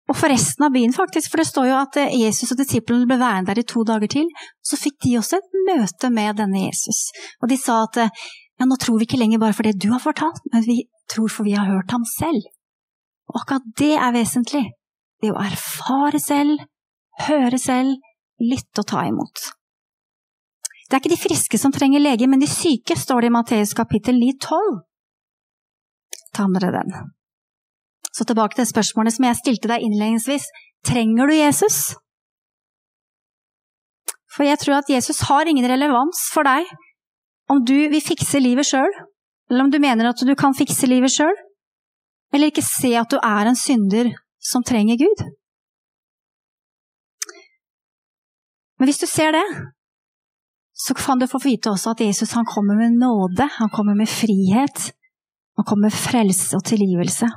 og 0.05 0.17
for 0.19 0.29
resten 0.29 0.67
av 0.67 0.73
byen, 0.75 0.93
faktisk, 0.93 1.31
for 1.33 1.41
det 1.41 1.49
står 1.49 1.71
jo 1.71 1.77
at 1.79 1.97
Jesus 2.13 2.53
og 2.53 2.59
disiplene 2.61 3.09
ble 3.09 3.17
værende 3.21 3.51
der 3.51 3.63
i 3.63 3.69
to 3.69 3.87
dager 3.89 4.11
til. 4.13 4.27
Så 4.61 4.77
fikk 4.77 4.99
de 5.07 5.15
også 5.17 5.39
et 5.41 5.57
møte 5.71 6.11
med 6.13 6.37
denne 6.43 6.67
Jesus, 6.67 7.07
og 7.41 7.49
de 7.49 7.57
sa 7.61 7.81
at 7.87 8.03
ja, 8.05 8.69
nå 8.69 8.77
tror 8.79 9.01
vi 9.01 9.09
ikke 9.09 9.19
lenger 9.19 9.41
bare 9.43 9.57
for 9.57 9.67
det 9.67 9.81
du 9.81 9.89
har 9.95 10.03
fortalt, 10.03 10.45
men 10.53 10.67
vi 10.67 10.85
tror 11.11 11.33
for 11.33 11.49
vi 11.49 11.57
har 11.57 11.67
hørt 11.71 11.91
ham 11.95 12.05
selv. 12.07 12.45
Og 13.33 13.41
akkurat 13.41 13.67
det 13.81 13.95
er 13.97 14.15
vesentlig. 14.15 14.65
Det 15.23 15.33
å 15.33 15.41
erfare 15.41 16.21
selv, 16.21 16.61
høre 17.25 17.59
selv, 17.59 17.97
lytte 18.45 18.85
og 18.85 18.91
ta 18.91 19.07
imot. 19.09 19.49
Det 20.85 20.99
er 20.99 21.01
ikke 21.01 21.15
de 21.15 21.23
friske 21.25 21.59
som 21.59 21.73
trenger 21.73 22.03
lege, 22.03 22.29
men 22.29 22.43
de 22.43 22.51
syke, 22.51 22.97
står 22.99 23.25
det 23.25 23.33
i 23.33 23.35
Matteus 23.35 23.73
kapittel 23.75 24.21
9-12. 24.21 24.81
Ta 26.37 26.47
med 26.51 26.63
dere 26.63 26.83
den. 26.85 27.15
Så 28.15 28.27
tilbake 28.29 28.55
til 28.59 28.69
spørsmålet 28.69 29.17
som 29.17 29.27
jeg 29.27 29.41
stilte 29.41 29.71
deg 29.71 29.83
innledningsvis. 29.83 30.47
Trenger 30.87 31.31
du 31.31 31.35
Jesus? 31.35 31.79
For 34.35 34.47
jeg 34.47 34.59
tror 34.63 34.81
at 34.81 34.91
Jesus 34.91 35.25
har 35.29 35.47
ingen 35.51 35.67
relevans 35.71 36.27
for 36.35 36.47
deg 36.47 36.67
om 37.51 37.61
du 37.67 37.77
vil 37.93 38.03
fikse 38.03 38.41
livet 38.41 38.67
sjøl, 38.67 38.91
eller 39.51 39.67
om 39.67 39.71
du 39.71 39.79
mener 39.83 40.09
at 40.09 40.23
du 40.27 40.33
kan 40.39 40.57
fikse 40.57 40.89
livet 40.89 41.13
sjøl, 41.13 41.35
eller 42.35 42.51
ikke 42.51 42.65
se 42.65 42.95
at 42.99 43.11
du 43.13 43.19
er 43.21 43.51
en 43.51 43.59
synder 43.59 44.11
som 44.43 44.65
trenger 44.67 44.99
Gud. 45.05 45.25
Men 48.79 48.91
hvis 48.91 49.03
du 49.03 49.07
ser 49.07 49.37
det, 49.37 49.45
så 50.75 50.97
kan 50.99 51.21
du 51.21 51.29
få 51.31 51.39
vite 51.45 51.71
også 51.71 51.93
at 51.95 52.03
Jesus 52.03 52.35
han 52.35 52.49
kommer 52.49 52.75
med 52.75 52.97
nåde, 52.99 53.47
han 53.59 53.71
kommer 53.71 53.95
med 53.95 54.11
frihet, 54.11 54.91
han 55.57 55.65
kommer 55.69 55.87
med 55.87 55.95
frelse 55.95 56.57
og 56.57 56.65
tilgivelse. 56.67 57.29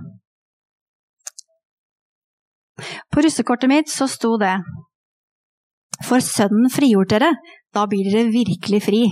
På 3.13 3.23
russekortet 3.25 3.71
mitt 3.71 3.89
så 3.91 4.07
sto 4.11 4.35
det 4.41 4.53
For 6.05 6.21
Sønnen 6.21 6.69
frigjort 6.69 7.09
dere, 7.13 7.31
da 7.73 7.87
blir 7.89 8.05
dere 8.05 8.29
virkelig 8.33 8.83
fri. 8.85 9.03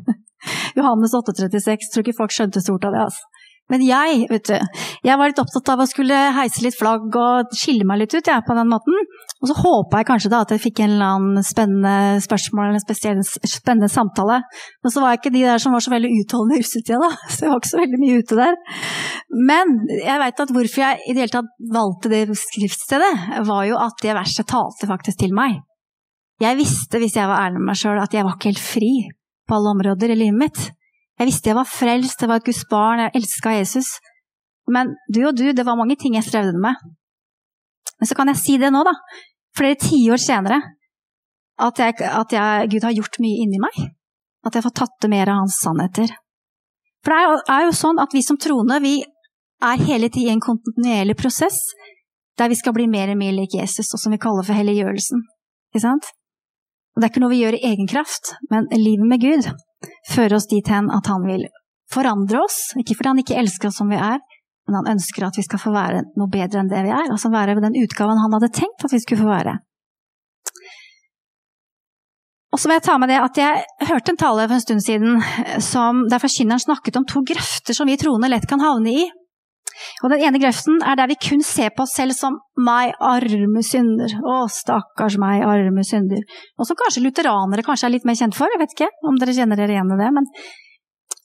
Johannes 0.78 1.14
8,36. 1.18 1.90
Tror 1.92 2.06
ikke 2.06 2.18
folk 2.20 2.34
skjønte 2.34 2.62
stort 2.62 2.86
av 2.86 2.94
det. 2.94 3.06
altså. 3.08 3.31
Men 3.70 3.82
jeg, 3.86 4.26
vet 4.28 4.48
du, 4.50 4.80
jeg 5.06 5.18
var 5.18 5.30
litt 5.30 5.40
opptatt 5.40 5.70
av 5.72 5.80
å 5.80 5.88
skulle 5.88 6.16
heise 6.36 6.64
litt 6.64 6.76
flagg 6.76 7.14
og 7.16 7.54
skille 7.56 7.86
meg 7.88 8.02
litt 8.02 8.16
ut 8.16 8.28
jeg, 8.28 8.44
på 8.44 8.56
den 8.58 8.68
måten. 8.68 8.96
Og 9.42 9.48
så 9.48 9.56
håpa 9.58 10.02
jeg 10.02 10.08
kanskje 10.10 10.30
da 10.32 10.42
at 10.44 10.52
jeg 10.52 10.62
fikk 10.62 10.82
en 10.82 10.92
eller 10.96 11.14
annen 11.16 11.46
spennende 11.46 12.20
spørsmål 12.22 12.66
eller 12.66 12.80
en 12.80 12.84
spesiell 12.84 13.22
spennende 13.24 13.88
samtale. 13.90 14.42
Men 14.84 14.94
så 14.94 15.02
var 15.02 15.14
jeg 15.14 15.22
ikke 15.22 15.34
de 15.38 15.44
der 15.46 15.62
som 15.62 15.74
var 15.74 15.84
så 15.84 15.94
veldig 15.94 16.10
utholdende 16.18 16.58
i 16.58 16.64
russetida, 16.64 17.00
da. 17.00 17.10
Så 17.32 17.46
jeg 17.46 17.52
var 17.52 17.62
ikke 17.62 17.72
så 17.72 17.80
veldig 17.80 18.02
mye 18.02 18.20
ute 18.20 18.38
der. 18.38 18.60
Men 19.50 19.74
jeg 19.94 20.20
veit 20.22 20.44
at 20.44 20.54
hvorfor 20.58 20.84
jeg 20.84 21.00
i 21.02 21.16
det 21.16 21.24
hele 21.24 21.36
tatt 21.38 21.50
valgte 21.72 22.12
det 22.12 22.22
skriftstedet, 22.42 23.12
var 23.48 23.64
jo 23.70 23.80
at 23.80 24.04
det 24.04 24.18
verset 24.18 24.50
talte 24.52 24.90
faktisk 24.90 25.22
til 25.24 25.34
meg. 25.36 25.62
Jeg 26.42 26.58
visste, 26.58 26.98
hvis 26.98 27.16
jeg 27.16 27.30
var 27.30 27.46
ærlig 27.46 27.60
med 27.62 27.70
meg 27.70 27.78
sjøl, 27.78 27.98
at 28.02 28.14
jeg 28.14 28.26
var 28.26 28.36
ikke 28.36 28.52
helt 28.52 28.62
fri 28.62 28.92
på 29.48 29.58
alle 29.58 29.74
områder 29.76 30.12
i 30.12 30.18
livet 30.18 30.38
mitt. 30.38 30.62
Jeg 31.22 31.28
visste 31.28 31.52
jeg 31.52 31.54
var 31.54 31.68
frelst, 31.70 32.22
jeg 32.24 32.30
var 32.32 32.40
et 32.40 32.46
Guds 32.48 32.64
barn, 32.66 32.98
jeg 32.98 33.14
elska 33.20 33.52
Jesus. 33.54 33.92
Men 34.74 34.96
du 35.06 35.20
og 35.28 35.36
du, 35.38 35.44
det 35.54 35.62
var 35.62 35.78
mange 35.78 35.94
ting 35.94 36.16
jeg 36.18 36.26
strevde 36.26 36.58
med. 36.58 36.74
Men 38.00 38.10
så 38.10 38.16
kan 38.18 38.32
jeg 38.32 38.40
si 38.40 38.56
det 38.58 38.72
nå, 38.74 38.80
da, 38.82 38.96
flere 39.54 39.78
tiår 39.78 40.18
senere, 40.18 40.58
at, 41.62 41.78
jeg, 41.78 41.94
at 42.02 42.34
jeg, 42.34 42.66
Gud 42.74 42.88
har 42.88 42.98
gjort 42.98 43.20
mye 43.22 43.38
inni 43.44 43.62
meg. 43.62 43.78
At 44.42 44.58
jeg 44.58 44.66
får 44.66 44.76
tatt 44.82 44.98
det 45.04 45.14
mer 45.14 45.30
av 45.30 45.44
hans 45.44 45.62
sannheter. 45.62 46.10
For 47.06 47.14
det 47.14 47.22
er 47.22 47.28
jo, 47.28 47.40
er 47.54 47.64
jo 47.68 47.80
sånn 47.84 48.02
at 48.02 48.18
vi 48.18 48.26
som 48.26 48.42
troende, 48.42 48.82
vi 48.82 48.98
er 49.62 49.86
hele 49.86 50.10
tiden 50.10 50.26
i 50.26 50.34
en 50.34 50.42
kontinuerlig 50.42 51.20
prosess 51.22 51.62
der 52.40 52.50
vi 52.50 52.58
skal 52.58 52.74
bli 52.74 52.90
mer 52.90 53.12
og 53.12 53.20
mer 53.20 53.36
lik 53.36 53.54
Jesus, 53.60 53.94
og 53.94 54.02
som 54.02 54.10
vi 54.10 54.18
kaller 54.18 54.42
for 54.42 54.58
helliggjørelsen. 54.58 55.22
Ikke 55.70 55.86
sant? 55.86 56.14
Og 56.96 56.98
det 56.98 57.06
er 57.06 57.12
ikke 57.14 57.22
noe 57.22 57.36
vi 57.36 57.44
gjør 57.44 57.62
i 57.62 57.68
egen 57.70 57.86
kraft, 57.86 58.34
men 58.50 58.66
livet 58.74 59.06
med 59.06 59.22
Gud 59.22 59.52
føre 60.08 60.38
oss 60.38 60.48
dit 60.50 60.68
hen 60.68 60.90
at 60.94 61.10
han 61.10 61.26
vil 61.26 61.46
forandre 61.92 62.42
oss. 62.44 62.72
Ikke 62.80 62.96
fordi 62.98 63.12
han 63.12 63.22
ikke 63.22 63.40
elsker 63.42 63.70
oss 63.70 63.80
som 63.80 63.90
vi 63.92 63.98
er, 64.00 64.22
men 64.68 64.78
han 64.78 64.94
ønsker 64.94 65.26
at 65.26 65.38
vi 65.38 65.44
skal 65.46 65.60
få 65.60 65.74
være 65.74 66.04
noe 66.18 66.30
bedre 66.32 66.62
enn 66.62 66.70
det 66.70 66.84
vi 66.86 66.94
er. 66.94 67.10
Altså 67.10 67.32
være 67.32 67.58
den 67.60 67.78
utgaven 67.82 68.20
han 68.22 68.38
hadde 68.38 68.52
tenkt 68.54 68.86
at 68.86 68.94
vi 68.94 69.02
skulle 69.02 69.24
få 69.24 69.30
være. 69.30 69.58
Og 72.52 72.60
så 72.60 72.68
vil 72.68 72.76
jeg 72.76 72.84
ta 72.84 72.98
med 73.00 73.08
det 73.08 73.16
at 73.16 73.38
jeg 73.40 73.88
hørte 73.88 74.12
en 74.12 74.20
tale 74.20 74.44
for 74.44 74.58
en 74.58 74.64
stund 74.64 74.82
siden 74.84 75.22
som, 75.64 76.04
der 76.12 76.20
forkynneren 76.20 76.60
snakket 76.60 76.98
om 77.00 77.06
to 77.08 77.22
grøfter 77.24 77.76
som 77.76 77.88
vi 77.88 77.96
troende 78.00 78.28
lett 78.28 78.44
kan 78.48 78.60
havne 78.60 78.92
i. 78.92 79.06
Og 80.02 80.10
Den 80.10 80.24
ene 80.26 80.40
grøften 80.42 80.80
er 80.82 80.96
der 80.98 81.10
vi 81.10 81.18
kun 81.28 81.44
ser 81.46 81.70
på 81.70 81.84
oss 81.84 81.94
selv 81.94 82.16
som 82.18 82.40
'meg, 82.58 82.94
arme 82.98 83.62
synder'. 83.62 84.16
Å, 84.18 84.48
stakkars 84.50 85.18
meg, 85.18 85.44
arme 85.46 85.84
synder. 85.86 86.24
Og 86.58 86.66
som 86.66 86.76
kanskje 86.76 87.04
lutheranere 87.04 87.62
kanskje 87.62 87.86
er 87.86 87.94
litt 87.94 88.08
mer 88.08 88.18
kjent 88.18 88.34
for. 88.34 88.50
Jeg 88.50 88.58
vet 88.58 88.74
ikke 88.74 88.90
om 89.06 89.20
dere 89.20 89.36
kjenner 89.36 89.56
dere 89.56 89.76
igjen 89.76 89.94
i 89.94 90.00
det. 90.02 90.10
Men 90.16 90.26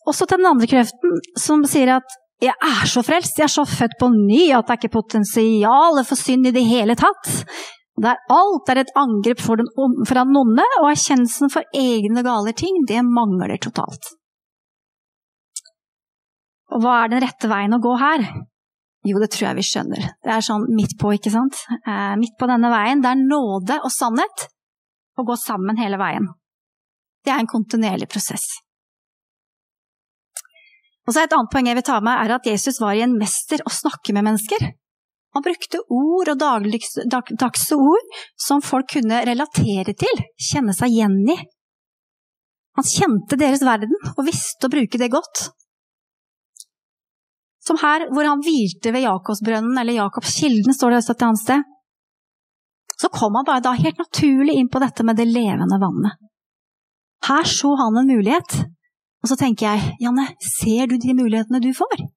også 0.05 0.27
til 0.27 0.37
den 0.37 0.51
andre 0.51 0.69
grøften 0.69 1.17
som 1.35 1.65
sier 1.65 1.95
at 1.97 2.05
'jeg 2.39 2.53
er 2.53 2.85
så 2.85 3.01
frelst, 3.01 3.37
jeg 3.37 3.49
er 3.49 3.55
så 3.57 3.65
født 3.65 3.97
på 3.99 4.13
ny 4.13 4.53
at 4.53 4.67
det 4.67 4.73
er 4.73 4.77
ikke 4.77 5.01
potensial 5.01 6.03
for 6.05 6.15
synd 6.15 6.45
i 6.45 6.51
det 6.51 6.65
hele 6.65 6.93
tatt'. 6.93 7.45
Der 7.99 8.15
alt 8.29 8.69
er 8.69 8.77
et 8.77 8.93
angrep 8.95 9.41
for 9.41 9.57
den, 9.57 9.65
fra 10.05 10.23
den 10.23 10.37
onde, 10.37 10.65
og 10.81 10.91
erkjennelsen 10.91 11.49
for 11.49 11.63
egne 11.73 12.21
gale 12.21 12.53
ting, 12.53 12.85
det 12.87 13.01
mangler 13.01 13.57
totalt. 13.57 14.13
Og 16.69 16.83
hva 16.83 17.03
er 17.03 17.09
den 17.09 17.23
rette 17.25 17.49
veien 17.49 17.73
å 17.73 17.81
gå 17.81 17.95
her? 17.97 18.27
Jo, 19.07 19.21
det 19.23 19.29
tror 19.31 19.49
jeg 19.49 19.59
vi 19.59 19.65
skjønner. 19.65 20.07
Det 20.25 20.33
er 20.33 20.43
sånn 20.43 20.65
midt 20.75 20.97
på, 20.99 21.13
ikke 21.15 21.31
sant? 21.31 21.59
Eh, 21.79 22.13
midt 22.19 22.35
på 22.39 22.49
denne 22.49 22.71
veien. 22.73 23.03
Det 23.03 23.13
er 23.13 23.21
nåde 23.21 23.79
og 23.79 23.93
sannhet 23.93 24.47
å 25.17 25.25
gå 25.27 25.37
sammen 25.39 25.79
hele 25.79 25.99
veien. 26.01 26.27
Det 27.23 27.33
er 27.33 27.43
en 27.43 27.49
kontinuerlig 27.49 28.09
prosess. 28.11 28.45
Og 31.07 31.15
så 31.15 31.23
Et 31.23 31.33
annet 31.33 31.51
poeng 31.51 31.69
jeg 31.69 31.77
vil 31.77 31.87
ta 31.87 32.01
med, 32.03 32.19
er 32.19 32.35
at 32.35 32.47
Jesus 32.49 32.81
var 32.83 32.97
i 32.97 33.03
en 33.05 33.15
mester 33.15 33.63
å 33.63 33.71
snakke 33.71 34.11
med 34.15 34.27
mennesker. 34.27 34.65
Han 35.35 35.43
brukte 35.45 35.79
ord 35.93 36.31
og 36.33 36.39
dagligdagse 36.41 37.77
ord 37.77 38.17
som 38.35 38.63
folk 38.63 38.89
kunne 38.97 39.21
relatere 39.27 39.93
til, 39.95 40.23
kjenne 40.49 40.75
seg 40.75 40.91
igjen 40.91 41.21
i. 41.31 41.37
Han 42.77 42.87
kjente 42.87 43.39
deres 43.39 43.63
verden 43.65 43.95
og 44.15 44.25
visste 44.27 44.67
å 44.67 44.73
bruke 44.73 44.99
det 44.99 45.09
godt. 45.13 45.47
Som 47.67 47.79
her 47.81 48.07
hvor 48.13 48.27
han 48.27 48.43
hvilte 48.45 48.93
ved 48.95 49.03
Jakobsbrønnen, 49.03 49.75
eller 49.81 49.99
Jakobskilden, 49.99 50.75
står 50.75 50.95
det 50.95 51.01
et 51.03 51.25
annet 51.27 51.43
sted. 51.43 51.65
Så 52.97 53.11
kom 53.13 53.35
han 53.37 53.45
bare 53.45 53.61
da 53.65 53.75
helt 53.77 53.99
naturlig 54.01 54.55
inn 54.57 54.69
på 54.73 54.81
dette 54.81 55.03
med 55.05 55.19
det 55.19 55.27
levende 55.29 55.77
vannet. 55.81 56.17
Her 57.27 57.49
så 57.49 57.73
han 57.81 57.99
en 57.99 58.09
mulighet. 58.09 58.55
Og 59.23 59.31
så 59.31 59.37
tenker 59.37 59.67
jeg, 59.67 59.97
Janne, 60.01 60.29
ser 60.61 60.87
du 60.89 60.95
de 61.01 61.13
mulighetene 61.17 61.61
du 61.61 61.73
får? 61.75 62.07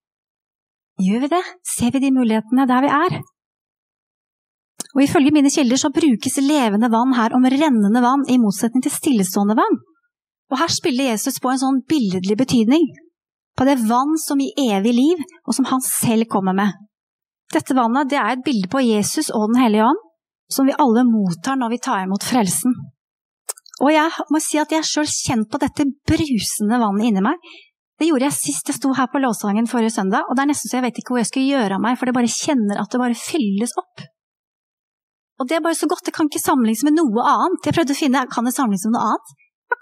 Gjør 1.00 1.24
vi 1.24 1.30
det? 1.32 1.42
Ser 1.66 1.92
vi 1.94 2.02
de 2.04 2.12
mulighetene 2.14 2.66
der 2.68 2.84
vi 2.84 2.92
er? 2.94 3.20
Og 4.94 5.02
Ifølge 5.04 5.32
mine 5.34 5.52
kilder 5.52 5.80
så 5.80 5.92
brukes 5.94 6.38
levende 6.42 6.90
vann 6.92 7.14
her 7.16 7.34
om 7.36 7.46
rennende 7.46 8.02
vann, 8.04 8.24
i 8.28 8.38
motsetning 8.42 8.84
til 8.84 8.94
stillestående 8.94 9.56
vann. 9.58 9.78
Og 10.50 10.58
her 10.58 10.72
spiller 10.72 11.12
Jesus 11.12 11.38
på 11.42 11.52
en 11.52 11.60
sånn 11.62 11.82
billedlig 11.88 12.36
betydning. 12.40 12.88
På 13.60 13.66
det 13.68 13.76
vann 13.84 14.14
som 14.16 14.40
gir 14.40 14.56
evig 14.72 14.94
liv, 14.96 15.18
og 15.44 15.52
som 15.52 15.66
han 15.68 15.82
selv 15.84 16.24
kommer 16.32 16.56
med. 16.56 16.72
Dette 17.52 17.74
vannet 17.76 18.08
det 18.08 18.16
er 18.16 18.38
et 18.38 18.44
bilde 18.46 18.70
på 18.72 18.80
Jesus 18.80 19.28
og 19.28 19.50
Den 19.50 19.60
hellige 19.60 19.84
ånd, 19.84 19.98
som 20.48 20.64
vi 20.64 20.76
alle 20.80 21.02
mottar 21.04 21.58
når 21.60 21.74
vi 21.74 21.78
tar 21.84 22.06
imot 22.06 22.24
frelsen. 22.24 22.72
Og 23.84 23.90
jeg 23.92 24.24
må 24.32 24.40
si 24.40 24.56
at 24.60 24.72
jeg 24.72 24.86
sjøl 24.88 25.08
kjent 25.08 25.50
på 25.52 25.60
dette 25.60 25.84
brusende 26.08 26.78
vannet 26.80 27.10
inni 27.10 27.24
meg. 27.24 27.36
Det 28.00 28.08
gjorde 28.08 28.30
jeg 28.30 28.36
sist 28.38 28.72
jeg 28.72 28.78
sto 28.78 28.94
her 28.96 29.10
på 29.12 29.20
låssangen 29.20 29.68
forrige 29.68 29.92
søndag, 29.92 30.24
og 30.24 30.36
det 30.36 30.46
er 30.46 30.50
nesten 30.54 30.72
så 30.72 30.78
jeg 30.78 30.86
vet 30.86 31.02
ikke 31.02 31.12
hvor 31.12 31.20
jeg 31.20 31.28
skal 31.28 31.44
gjøre 31.44 31.76
av 31.76 31.84
meg, 31.84 31.98
for 32.00 32.08
det 32.08 32.16
bare 32.16 32.32
kjenner 32.32 32.80
at 32.80 32.88
det 32.88 33.00
bare 33.02 33.18
fylles 33.28 33.76
opp. 33.76 34.06
Og 35.40 35.48
det 35.48 35.58
er 35.58 35.64
bare 35.64 35.76
så 35.76 35.88
godt, 35.88 36.06
det 36.08 36.16
kan 36.16 36.32
ikke 36.32 36.40
sammenlignes 36.40 36.84
med 36.88 36.96
noe 36.96 37.24
annet. 37.28 37.68
Jeg 37.68 37.76
prøvde 37.76 37.96
å 37.96 38.00
finne, 38.00 38.24
kan 38.32 38.48
det 38.48 38.56
sammenlignes 38.56 38.88
med 38.88 38.96
noe 38.96 39.10
annet? 39.10 39.36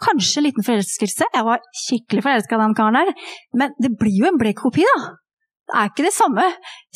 Kanskje 0.04 0.40
en 0.40 0.46
liten 0.48 0.66
forelskelse. 0.66 1.28
Jeg 1.34 1.46
var 1.46 1.62
skikkelig 1.84 2.24
forelska 2.24 2.56
i 2.56 2.62
den 2.62 2.76
karen 2.78 2.98
der. 2.98 3.12
Men 3.58 3.76
det 3.82 3.92
blir 4.00 4.16
jo 4.22 4.30
en 4.30 4.40
blek 4.40 4.60
kopi, 4.60 4.86
da. 4.88 5.12
Det 5.68 5.76
er 5.76 5.90
ikke 5.90 6.06
det 6.06 6.16
samme 6.16 6.44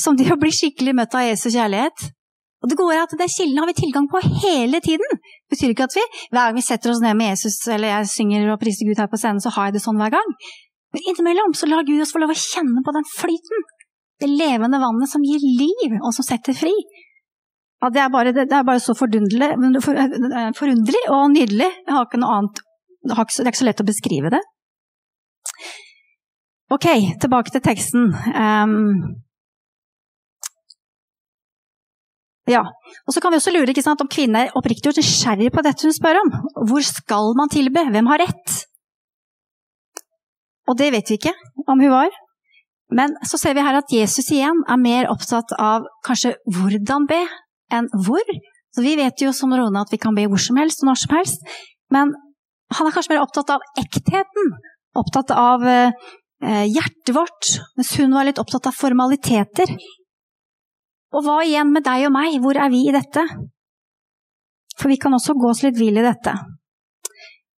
som 0.01 0.17
det 0.17 0.31
å 0.33 0.41
bli 0.41 0.53
skikkelig 0.55 0.95
møtt 0.97 1.17
av 1.19 1.27
Jesus 1.27 1.53
kjærlighet. 1.53 2.07
Og 2.63 2.71
det 2.71 2.79
går 2.79 2.95
at 2.95 3.15
Den 3.19 3.29
kilden 3.29 3.59
har 3.59 3.69
vi 3.69 3.75
tilgang 3.75 4.07
på 4.09 4.23
hele 4.23 4.81
tiden. 4.81 5.19
Det 5.19 5.57
betyr 5.57 5.75
ikke 5.75 5.89
at 5.89 5.97
vi 5.99 6.05
hver 6.31 6.47
gang 6.47 6.57
vi 6.57 6.65
setter 6.65 6.93
oss 6.93 7.03
ned 7.03 7.19
med 7.19 7.33
Jesus, 7.35 7.59
eller 7.67 7.91
jeg 7.91 8.13
synger 8.13 8.53
og 8.55 8.61
priser 8.63 8.89
Gud 8.89 9.03
her 9.03 9.11
på 9.11 9.19
scenen, 9.19 9.43
så 9.43 9.51
har 9.57 9.69
jeg 9.69 9.77
det 9.77 9.85
sånn 9.85 9.99
hver 10.01 10.15
gang. 10.15 10.35
Men 10.95 11.09
innimellom 11.11 11.57
så 11.59 11.69
lar 11.69 11.85
Gud 11.89 12.01
oss 12.05 12.15
få 12.15 12.23
lov 12.23 12.33
å 12.33 12.39
kjenne 12.39 12.85
på 12.87 12.95
den 12.95 13.09
flyten. 13.17 13.67
Det 14.23 14.31
levende 14.31 14.79
vannet 14.79 15.11
som 15.11 15.25
gir 15.27 15.43
liv, 15.43 15.99
og 15.99 16.13
som 16.15 16.25
setter 16.25 16.55
fri. 16.55 16.73
Ja, 17.83 17.91
det, 17.91 17.99
er 17.99 18.13
bare, 18.15 18.31
det, 18.31 18.47
er 18.47 18.63
bare, 18.63 18.79
så 18.79 18.95
forunderlig, 18.95 19.57
forunderlig 20.55 21.03
og 21.11 21.33
nydelig. 21.35 21.67
Jeg 21.83 21.97
har 21.97 22.07
ikke 22.07 22.21
noe 22.23 22.37
annet 22.39 22.63
det 23.03 23.17
er 23.17 23.51
ikke 23.51 23.61
så 23.61 23.67
lett 23.69 23.83
å 23.83 23.89
beskrive 23.89 24.33
det. 24.33 24.41
Ok, 26.73 26.89
tilbake 27.21 27.53
til 27.53 27.63
teksten. 27.65 28.09
Um, 28.33 29.21
ja, 32.49 32.63
og 33.07 33.15
så 33.15 33.21
kan 33.23 33.35
vi 33.35 33.39
også 33.39 33.53
lure 33.55 33.75
sant, 33.85 34.01
om 34.01 34.11
kvinnen 34.11 34.39
er 34.41 34.57
oppriktig 34.59 34.91
og 34.91 34.99
nysgjerrig 34.99 35.53
på 35.55 35.65
dette 35.67 35.87
hun 35.87 35.95
spør 35.95 36.23
om. 36.23 36.33
Hvor 36.71 36.87
skal 36.87 37.35
man 37.39 37.53
tilbe? 37.53 37.85
Hvem 37.93 38.09
har 38.11 38.23
rett? 38.25 38.57
Og 40.71 40.79
det 40.79 40.93
vet 40.95 41.11
vi 41.11 41.19
ikke 41.21 41.35
om 41.67 41.83
hun 41.83 41.93
var. 41.93 42.11
Men 42.93 43.15
så 43.27 43.39
ser 43.41 43.55
vi 43.57 43.65
her 43.65 43.79
at 43.79 43.93
Jesus 43.93 44.29
igjen 44.33 44.65
er 44.69 44.81
mer 44.81 45.09
opptatt 45.13 45.55
av 45.59 45.87
kanskje 46.07 46.35
hvordan 46.51 47.07
be, 47.09 47.21
enn 47.73 47.89
hvor. 48.07 48.35
Så 48.73 48.85
vi 48.85 48.97
vet 48.99 49.21
jo 49.21 49.33
som 49.37 49.53
Rone 49.53 49.81
at 49.81 49.93
vi 49.93 50.01
kan 50.01 50.17
be 50.17 50.27
hvor 50.29 50.41
som 50.41 50.59
helst 50.61 50.83
og 50.83 50.91
når 50.91 51.01
som 51.05 51.17
helst. 51.17 51.55
Men 51.93 52.13
han 52.79 52.89
er 52.89 52.95
kanskje 52.95 53.15
mer 53.15 53.25
opptatt 53.25 53.51
av 53.55 53.65
ektheten, 53.81 54.53
opptatt 54.99 55.33
av 55.35 55.65
eh, 55.69 56.65
hjertet 56.69 57.15
vårt, 57.17 57.51
mens 57.79 57.93
hun 58.01 58.15
var 58.17 58.29
litt 58.29 58.41
opptatt 58.43 58.69
av 58.71 58.77
formaliteter. 58.77 59.75
Og 61.13 61.27
hva 61.27 61.43
igjen 61.45 61.73
med 61.75 61.85
deg 61.87 62.09
og 62.09 62.15
meg, 62.15 62.39
hvor 62.41 62.59
er 62.59 62.73
vi 62.73 62.87
i 62.89 62.95
dette? 62.95 63.25
For 64.79 64.89
vi 64.89 64.99
kan 65.01 65.15
også 65.15 65.37
gå 65.37 65.51
oss 65.51 65.63
litt 65.67 65.79
vill 65.79 66.01
i 66.01 66.05
dette. 66.05 66.35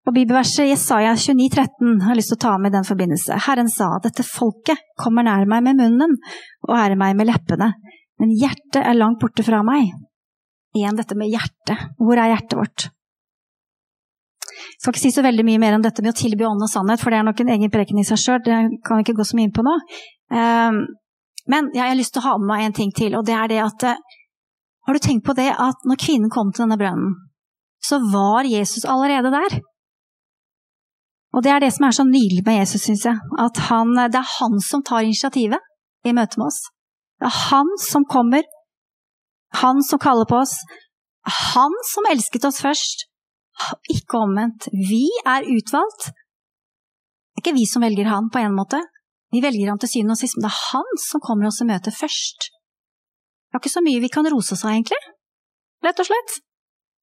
Og 0.05 0.13
Bibelverset 0.13 0.67
Jesaja 0.69 1.15
29, 1.17 1.47
13 1.49 2.01
har 2.05 2.17
lyst 2.17 2.29
til 2.33 2.37
å 2.37 2.43
ta 2.43 2.57
med 2.61 2.69
i 2.69 2.75
den 2.75 2.85
forbindelse. 2.85 3.39
Herren 3.47 3.71
sa 3.71 3.87
dette 4.03 4.25
folket 4.27 4.83
kommer 5.01 5.25
nær 5.25 5.47
meg 5.49 5.63
med 5.65 5.79
munnen 5.79 6.13
og 6.67 6.75
ærer 6.77 6.99
meg 6.99 7.15
med 7.17 7.31
leppene, 7.31 7.71
men 8.21 8.35
hjertet 8.37 8.83
er 8.83 8.99
langt 8.99 9.17
borte 9.23 9.45
fra 9.47 9.63
meg. 9.65 9.95
Igjen 10.75 10.99
dette 10.99 11.17
med 11.17 11.31
hjertet. 11.31 11.95
Hvor 11.97 12.19
er 12.19 12.35
hjertet 12.35 12.59
vårt? 12.59 12.87
Skal 14.79 14.93
ikke 14.93 15.03
si 15.03 15.13
så 15.15 15.23
veldig 15.25 15.45
mye 15.47 15.61
mer 15.61 15.77
om 15.77 15.85
dette 15.85 16.03
med 16.03 16.13
å 16.13 16.17
tilby 16.17 16.45
ånd 16.47 16.63
og 16.63 16.71
sannhet, 16.71 17.01
for 17.01 17.13
det 17.13 17.19
er 17.19 17.27
nok 17.27 17.41
en 17.43 17.53
egen 17.55 17.73
preken 17.73 17.99
i 18.01 18.05
seg 18.07 18.21
sjøl. 18.21 18.43
Det 18.45 18.59
kan 18.85 18.99
vi 18.99 19.05
ikke 19.05 19.17
gå 19.19 19.27
så 19.27 19.37
mye 19.37 19.49
inn 19.49 19.55
på 19.55 19.65
nå. 19.65 19.75
Ehm, 20.35 20.81
men 21.51 21.69
jeg 21.75 21.83
har 21.83 21.97
lyst 21.97 22.15
til 22.15 22.23
å 22.23 22.27
ha 22.29 22.35
med 22.41 22.49
meg 22.49 22.65
en 22.65 22.77
ting 22.79 22.93
til, 22.95 23.17
og 23.17 23.25
det 23.27 23.35
er 23.37 23.51
det 23.51 23.61
at 23.65 23.89
eh, 23.91 24.21
Har 24.85 24.93
du 24.93 25.01
tenkt 25.01 25.25
på 25.25 25.33
det 25.33 25.47
at 25.49 25.79
når 25.89 25.97
kvinnen 25.97 26.29
kom 26.29 26.51
til 26.53 26.61
denne 26.61 26.75
brønnen, 26.77 27.15
så 27.81 27.97
var 28.13 28.45
Jesus 28.45 28.83
allerede 28.85 29.31
der? 29.33 29.55
Og 31.33 31.41
det 31.43 31.51
er 31.51 31.63
det 31.63 31.71
som 31.73 31.87
er 31.87 31.95
så 31.97 32.05
nydelig 32.05 32.43
med 32.45 32.59
Jesus, 32.59 32.83
syns 32.85 33.05
jeg. 33.07 33.17
At 33.41 33.57
han, 33.67 33.95
det 33.97 34.19
er 34.21 34.33
han 34.37 34.61
som 34.61 34.83
tar 34.85 35.01
initiativet 35.01 35.57
i 36.05 36.13
møte 36.13 36.37
med 36.37 36.51
oss. 36.51 36.61
Det 37.17 37.27
er 37.31 37.39
han 37.49 37.73
som 37.81 38.05
kommer. 38.05 38.45
Han 39.63 39.81
som 39.83 39.99
kaller 39.99 40.29
på 40.29 40.37
oss. 40.43 40.53
Han 41.55 41.75
som 41.89 42.07
elsket 42.11 42.45
oss 42.45 42.61
først. 42.61 43.07
Ikke 43.91 44.19
omvendt. 44.19 44.67
Vi 44.73 45.05
er 45.25 45.47
utvalgt. 45.47 46.09
Det 46.09 47.41
er 47.41 47.43
ikke 47.43 47.57
vi 47.57 47.65
som 47.69 47.83
velger 47.83 48.09
han, 48.09 48.29
på 48.31 48.41
en 48.41 48.55
måte. 48.55 48.79
Vi 49.33 49.41
velger 49.43 49.71
han 49.71 49.79
til 49.81 49.91
syvende 49.91 50.15
og 50.15 50.21
sist, 50.21 50.37
men 50.37 50.45
det 50.45 50.51
er 50.51 50.61
han 50.71 50.99
som 51.01 51.23
kommer 51.23 51.49
oss 51.49 51.61
i 51.63 51.67
møte 51.67 51.91
først. 51.91 52.49
Det 52.49 53.57
er 53.57 53.63
ikke 53.63 53.73
så 53.73 53.83
mye 53.83 54.03
vi 54.03 54.11
kan 54.11 54.27
rose 54.31 54.55
oss 54.55 54.63
av, 54.63 54.73
egentlig. 54.75 54.99
Rett 55.83 55.99
og 55.99 56.07
slett. 56.07 56.37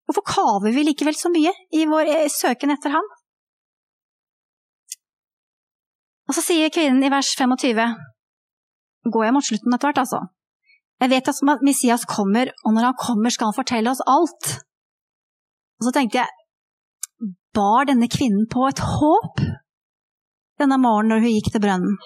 Hvorfor 0.08 0.24
kaver 0.28 0.74
vi 0.74 0.84
likevel 0.86 1.16
så 1.16 1.30
mye 1.32 1.52
i 1.72 1.84
vår 1.88 2.08
eh, 2.10 2.30
søken 2.32 2.72
etter 2.74 2.94
han? 2.96 3.10
Og 6.28 6.36
så 6.36 6.44
sier 6.44 6.72
kvinnen 6.72 7.02
i 7.04 7.10
vers 7.12 7.34
25 7.38 7.80
Går 9.12 9.24
jeg 9.26 9.34
mot 9.34 9.44
slutten 9.44 9.74
etter 9.74 9.90
hvert, 9.90 10.02
altså. 10.04 10.20
Jeg 11.02 11.10
vet 11.10 11.28
at 11.32 11.62
Messias 11.66 12.04
kommer, 12.06 12.52
og 12.62 12.76
når 12.76 12.86
han 12.86 12.98
kommer, 13.00 13.32
skal 13.34 13.50
han 13.50 13.56
fortelle 13.56 13.90
oss 13.90 14.02
alt. 14.06 14.52
Og 15.80 15.88
så 15.88 15.92
tenkte 15.96 16.20
jeg, 16.20 16.41
bar 17.54 17.88
denne 17.88 18.08
kvinnen 18.10 18.48
på 18.50 18.66
et 18.68 18.80
håp 18.82 19.42
denne 20.60 20.78
morgenen 20.80 21.14
når 21.14 21.24
hun 21.24 21.36
gikk 21.36 21.52
til 21.52 21.64
brønnen? 21.64 21.96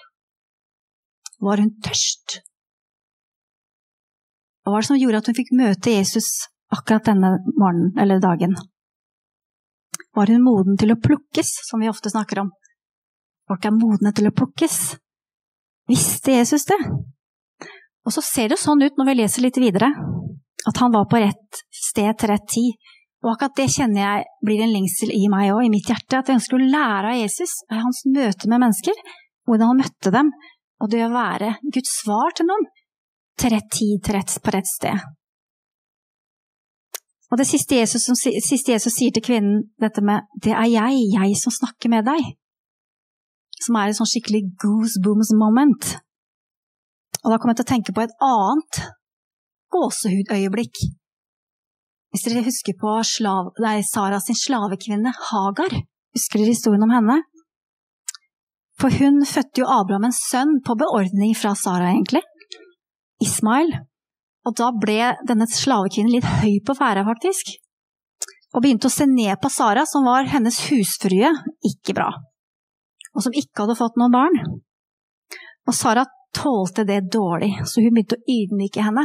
Var 1.44 1.62
hun 1.62 1.72
tørst? 1.84 2.38
Hva 4.64 4.74
var 4.74 4.82
det 4.82 4.88
som 4.88 4.98
gjorde 4.98 5.20
at 5.22 5.28
hun 5.30 5.36
fikk 5.36 5.52
møte 5.54 5.92
Jesus 5.94 6.30
akkurat 6.74 7.06
denne 7.06 7.36
morgenen 7.54 7.92
eller 8.02 8.22
dagen? 8.22 8.56
Var 10.16 10.32
hun 10.32 10.42
moden 10.44 10.78
til 10.80 10.94
å 10.94 11.00
plukkes, 11.00 11.50
som 11.68 11.82
vi 11.82 11.90
ofte 11.92 12.10
snakker 12.10 12.40
om? 12.42 12.54
Folk 13.46 13.68
er 13.68 13.76
modne 13.76 14.10
til 14.16 14.26
å 14.30 14.34
plukkes. 14.34 14.96
Visste 15.86 16.38
Jesus 16.38 16.64
det? 16.66 16.78
Og 18.06 18.14
så 18.14 18.22
ser 18.24 18.50
det 18.50 18.58
sånn 18.58 18.82
ut 18.82 18.96
når 18.98 19.10
vi 19.10 19.16
leser 19.20 19.44
litt 19.44 19.58
videre, 19.60 19.90
at 20.66 20.80
han 20.82 20.94
var 20.94 21.06
på 21.10 21.20
rett 21.22 21.60
sted 21.70 22.16
til 22.18 22.32
rett 22.32 22.46
tid. 22.50 22.74
Og 23.26 23.32
akkurat 23.32 23.58
det 23.58 23.72
kjenner 23.74 24.02
jeg 24.04 24.26
blir 24.46 24.60
en 24.62 24.70
lengsel 24.70 25.10
i 25.10 25.24
meg 25.32 25.50
òg, 25.50 25.64
i 25.66 25.72
mitt 25.72 25.88
hjerte. 25.90 26.20
At 26.20 26.30
jeg 26.30 26.38
ønsker 26.38 26.60
å 26.60 26.68
lære 26.70 27.10
av 27.10 27.18
Jesus, 27.18 27.56
av 27.66 27.82
hans 27.82 28.04
møte 28.06 28.46
med 28.46 28.62
mennesker, 28.62 29.00
hvordan 29.50 29.72
han 29.72 29.80
møtte 29.82 30.12
dem, 30.14 30.30
og 30.78 30.92
det 30.92 31.02
å 31.02 31.10
være 31.10 31.56
Guds 31.74 31.90
svar 32.04 32.36
til 32.38 32.46
noen 32.46 32.68
til 33.36 33.52
rett 33.52 33.68
tid, 33.72 34.00
til 34.04 34.16
rett, 34.16 34.32
på 34.42 34.52
rett 34.54 34.68
sted. 34.68 35.06
Og 37.26 37.40
det 37.40 37.48
siste 37.48 37.76
Jesus, 37.80 38.06
som, 38.06 38.16
siste 38.16 38.72
Jesus 38.72 38.94
sier 38.94 39.12
til 39.12 39.24
kvinnen, 39.26 39.64
dette 39.82 40.00
med 40.00 40.22
'det 40.42 40.52
er 40.54 40.68
jeg, 40.70 40.92
jeg 41.18 41.36
som 41.36 41.52
snakker 41.52 41.90
med 41.90 42.06
deg', 42.06 42.36
som 43.60 43.76
er 43.76 43.88
et 43.88 43.98
sånn 43.98 44.12
skikkelig 44.12 44.42
goosebooms 44.62 45.34
moment. 45.34 45.98
Og 47.24 47.32
da 47.32 47.38
kom 47.38 47.50
jeg 47.50 47.56
til 47.56 47.66
å 47.66 47.72
tenke 47.74 47.92
på 47.92 48.04
et 48.04 48.14
annet 48.22 48.74
gåsehudøyeblikk 49.74 50.76
hvis 52.16 52.24
dere 52.24 52.46
husker 52.46 52.72
på 52.80 52.94
slav, 53.04 53.50
nei, 53.60 53.82
Sara 53.84 54.16
sin 54.24 54.38
slavekvinne 54.40 55.10
Hagar, 55.28 55.74
husker 56.16 56.40
dere 56.40 56.54
historien 56.54 56.86
om 56.86 56.94
henne? 56.94 57.16
For 58.80 58.88
hun 58.88 59.20
fødte 59.28 59.60
jo 59.60 59.68
Abraham 59.68 60.06
en 60.08 60.16
sønn 60.16 60.54
på 60.64 60.78
beordring 60.80 61.34
fra 61.36 61.52
Sara, 61.60 61.90
egentlig. 61.92 62.22
Ismail. 63.20 63.74
Og 64.48 64.56
da 64.56 64.70
ble 64.80 65.12
denne 65.28 65.44
slavekvinnen 65.50 66.14
litt 66.14 66.30
høy 66.40 66.56
på 66.64 66.76
færa, 66.78 67.04
faktisk. 67.04 67.52
Og 68.56 68.64
begynte 68.64 68.88
å 68.88 68.96
se 68.96 69.04
ned 69.10 69.36
på 69.42 69.52
Sara, 69.52 69.84
som 69.84 70.08
var 70.08 70.32
hennes 70.32 70.62
husfrue. 70.70 71.34
Ikke 71.68 71.98
bra. 72.00 72.08
Og 73.12 73.28
som 73.28 73.36
ikke 73.36 73.66
hadde 73.66 73.76
fått 73.76 74.00
noen 74.00 74.16
barn. 74.16 74.40
Og 75.68 75.76
Sara 75.76 76.08
tålte 76.36 76.88
det 76.88 77.10
dårlig, 77.12 77.52
så 77.68 77.84
hun 77.84 77.92
begynte 77.92 78.16
å 78.16 78.24
ydmyke 78.40 78.88
henne. 78.88 79.04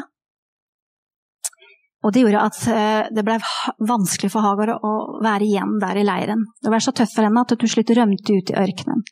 Og 2.02 2.14
det 2.14 2.24
gjorde 2.24 2.44
at 2.50 2.60
eh, 2.72 3.10
det 3.14 3.24
ble 3.26 3.38
vanskelig 3.86 4.32
for 4.34 4.46
Hagar 4.46 4.74
å 4.74 4.94
være 5.22 5.46
igjen 5.46 5.76
der 5.82 6.00
i 6.02 6.06
leiren. 6.06 6.48
Det 6.62 6.72
ble 6.74 6.80
så 6.82 6.94
tøft 6.98 7.14
for 7.14 7.28
henne 7.28 7.44
at 7.44 7.54
hun 7.54 7.72
slutt 7.72 7.94
rømte 7.98 8.38
ut 8.38 8.54
i 8.54 8.58
ørkenen. 8.58 9.04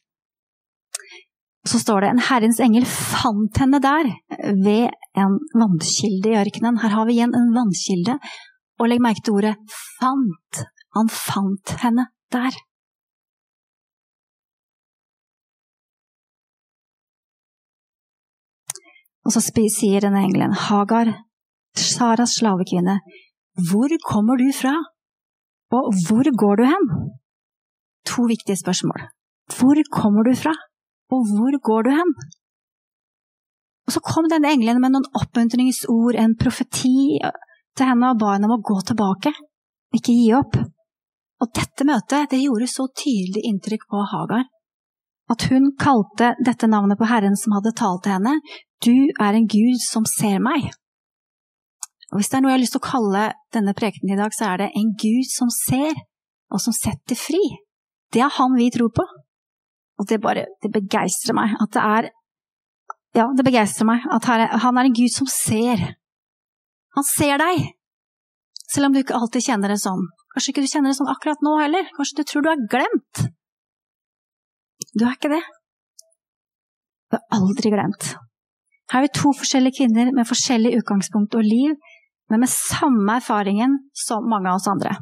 Så 1.70 1.82
står 1.84 2.02
det 2.02 2.10
en 2.10 2.24
Herrens 2.30 2.62
engel 2.64 2.88
fant 2.90 3.60
henne 3.62 3.82
der, 3.84 4.08
ved 4.64 4.90
en 5.20 5.36
vannkilde 5.60 6.32
i 6.32 6.40
ørkenen. 6.40 6.80
Her 6.82 6.96
har 6.96 7.06
vi 7.06 7.18
igjen 7.20 7.36
en 7.38 7.52
vannkilde. 7.54 8.16
Og 8.80 8.88
legg 8.88 9.04
merke 9.04 9.22
til 9.28 9.36
ordet 9.38 9.54
fant. 10.00 10.64
Han 10.96 11.12
fant 11.14 11.76
henne 11.84 12.08
der. 12.34 12.56
Og 19.28 19.36
så 19.36 19.44
sier 19.44 20.02
denne 20.02 20.24
engelen, 20.26 20.56
Hagar, 20.58 21.12
Saras 21.80 22.38
slavekvinne, 22.40 23.00
hvor 23.70 23.94
kommer 24.06 24.40
du 24.40 24.50
fra, 24.56 24.76
og 25.76 25.94
hvor 26.08 26.30
går 26.42 26.60
du 26.60 26.66
hen? 26.70 26.90
To 28.10 28.26
viktige 28.30 28.58
spørsmål. 28.58 29.08
Hvor 29.58 29.80
kommer 29.94 30.28
du 30.28 30.34
fra, 30.36 30.54
og 31.14 31.26
hvor 31.30 31.60
går 31.70 31.88
du 31.88 31.92
hen? 31.98 32.14
Og 33.88 33.96
så 33.96 34.02
kom 34.06 34.30
denne 34.30 34.52
engelen 34.54 34.82
med 34.82 34.94
noen 34.94 35.08
oppmuntringsord, 35.18 36.16
en 36.16 36.36
profeti 36.38 37.18
til 37.78 37.90
henne 37.90 38.12
og 38.12 38.20
ba 38.22 38.36
henne 38.36 38.50
om 38.50 38.60
å 38.60 38.66
gå 38.66 38.78
tilbake, 38.86 39.34
ikke 39.96 40.14
gi 40.14 40.30
opp. 40.38 40.60
Og 41.40 41.52
dette 41.56 41.88
møtet 41.88 42.30
det 42.34 42.44
gjorde 42.44 42.68
så 42.70 42.86
tydelig 42.92 43.46
inntrykk 43.50 43.88
på 43.90 44.04
Hagar 44.12 44.46
at 45.30 45.46
hun 45.52 45.72
kalte 45.80 46.34
dette 46.46 46.68
navnet 46.68 46.98
på 47.00 47.08
Herren 47.10 47.38
som 47.38 47.54
hadde 47.58 47.76
talt 47.78 48.04
til 48.06 48.18
henne, 48.18 48.40
Du 48.82 49.12
er 49.20 49.36
en 49.36 49.48
Gud 49.48 49.82
som 49.84 50.06
ser 50.08 50.40
meg. 50.40 50.70
Og 52.10 52.20
Hvis 52.20 52.32
det 52.32 52.40
er 52.40 52.44
noe 52.44 52.52
jeg 52.52 52.58
har 52.58 52.64
lyst 52.64 52.74
til 52.74 52.82
å 52.82 52.90
kalle 52.90 53.24
denne 53.54 53.74
prekenen 53.78 54.16
i 54.16 54.20
dag, 54.20 54.34
så 54.34 54.50
er 54.50 54.64
det 54.64 54.70
en 54.78 54.94
Gud 54.98 55.28
som 55.30 55.52
ser, 55.54 55.94
og 56.50 56.62
som 56.64 56.74
setter 56.74 57.18
fri. 57.20 57.42
Det 58.10 58.24
er 58.26 58.34
han 58.40 58.56
vi 58.58 58.70
tror 58.74 58.90
på. 58.94 59.06
Og 60.00 60.08
det 60.10 60.22
bare 60.24 60.48
det 60.64 60.72
begeistrer 60.74 61.38
meg 61.38 61.54
at 61.60 61.76
det 61.76 61.84
er 61.84 62.10
Ja, 63.18 63.26
det 63.34 63.46
begeistrer 63.46 63.88
meg 63.90 64.06
at 64.14 64.26
han 64.30 64.78
er 64.78 64.86
en 64.86 64.96
Gud 64.96 65.12
som 65.14 65.30
ser. 65.30 65.82
Han 66.98 67.06
ser 67.06 67.42
deg, 67.42 67.72
selv 68.70 68.90
om 68.90 68.94
du 68.94 69.02
ikke 69.02 69.18
alltid 69.18 69.48
kjenner 69.48 69.74
det 69.74 69.80
sånn. 69.82 70.04
Kanskje 70.34 70.54
ikke 70.54 70.64
du 70.66 70.70
kjenner 70.70 70.94
det 70.94 71.00
sånn 71.00 71.10
akkurat 71.10 71.42
nå 71.46 71.56
heller. 71.58 71.90
Kanskje 71.98 72.22
du 72.22 72.30
tror 72.30 72.46
du 72.46 72.50
har 72.52 72.66
glemt. 72.70 73.22
Du 74.94 75.06
er 75.06 75.16
ikke 75.18 75.32
det. 75.34 75.42
Du 77.10 77.18
er 77.18 77.26
aldri 77.34 77.74
glemt. 77.74 78.12
Her 78.90 79.02
er 79.02 79.06
vi 79.08 79.14
to 79.18 79.34
forskjellige 79.38 79.82
kvinner 79.82 80.14
med 80.14 80.30
forskjellig 80.30 80.76
utgangspunkt 80.80 81.38
og 81.38 81.46
liv, 81.46 81.76
men 82.30 82.44
med 82.44 82.52
samme 82.52 83.18
erfaringen 83.20 83.78
som 83.94 84.28
mange 84.30 84.50
av 84.52 84.60
oss 84.60 84.70
andre. 84.70 84.96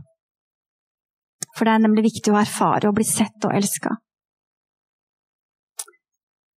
For 1.58 1.68
det 1.68 1.74
er 1.74 1.84
nemlig 1.84 2.08
viktig 2.10 2.34
å 2.34 2.40
erfare 2.40 2.90
og 2.90 2.98
bli 3.00 3.06
sett 3.08 3.48
og 3.48 3.56
elska. 3.58 3.96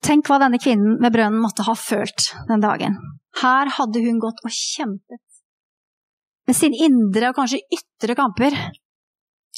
Tenk 0.06 0.30
hva 0.30 0.40
denne 0.42 0.60
kvinnen 0.62 0.98
ved 1.04 1.14
brønnen 1.14 1.42
måtte 1.44 1.66
ha 1.68 1.76
følt 1.78 2.32
den 2.50 2.64
dagen. 2.64 2.96
Her 3.42 3.72
hadde 3.78 4.02
hun 4.04 4.22
gått 4.22 4.40
og 4.46 4.54
kjempet 4.54 5.22
med 6.50 6.58
sine 6.58 6.80
indre 6.88 7.30
og 7.30 7.38
kanskje 7.38 7.62
ytre 7.76 8.16
kamper 8.18 8.56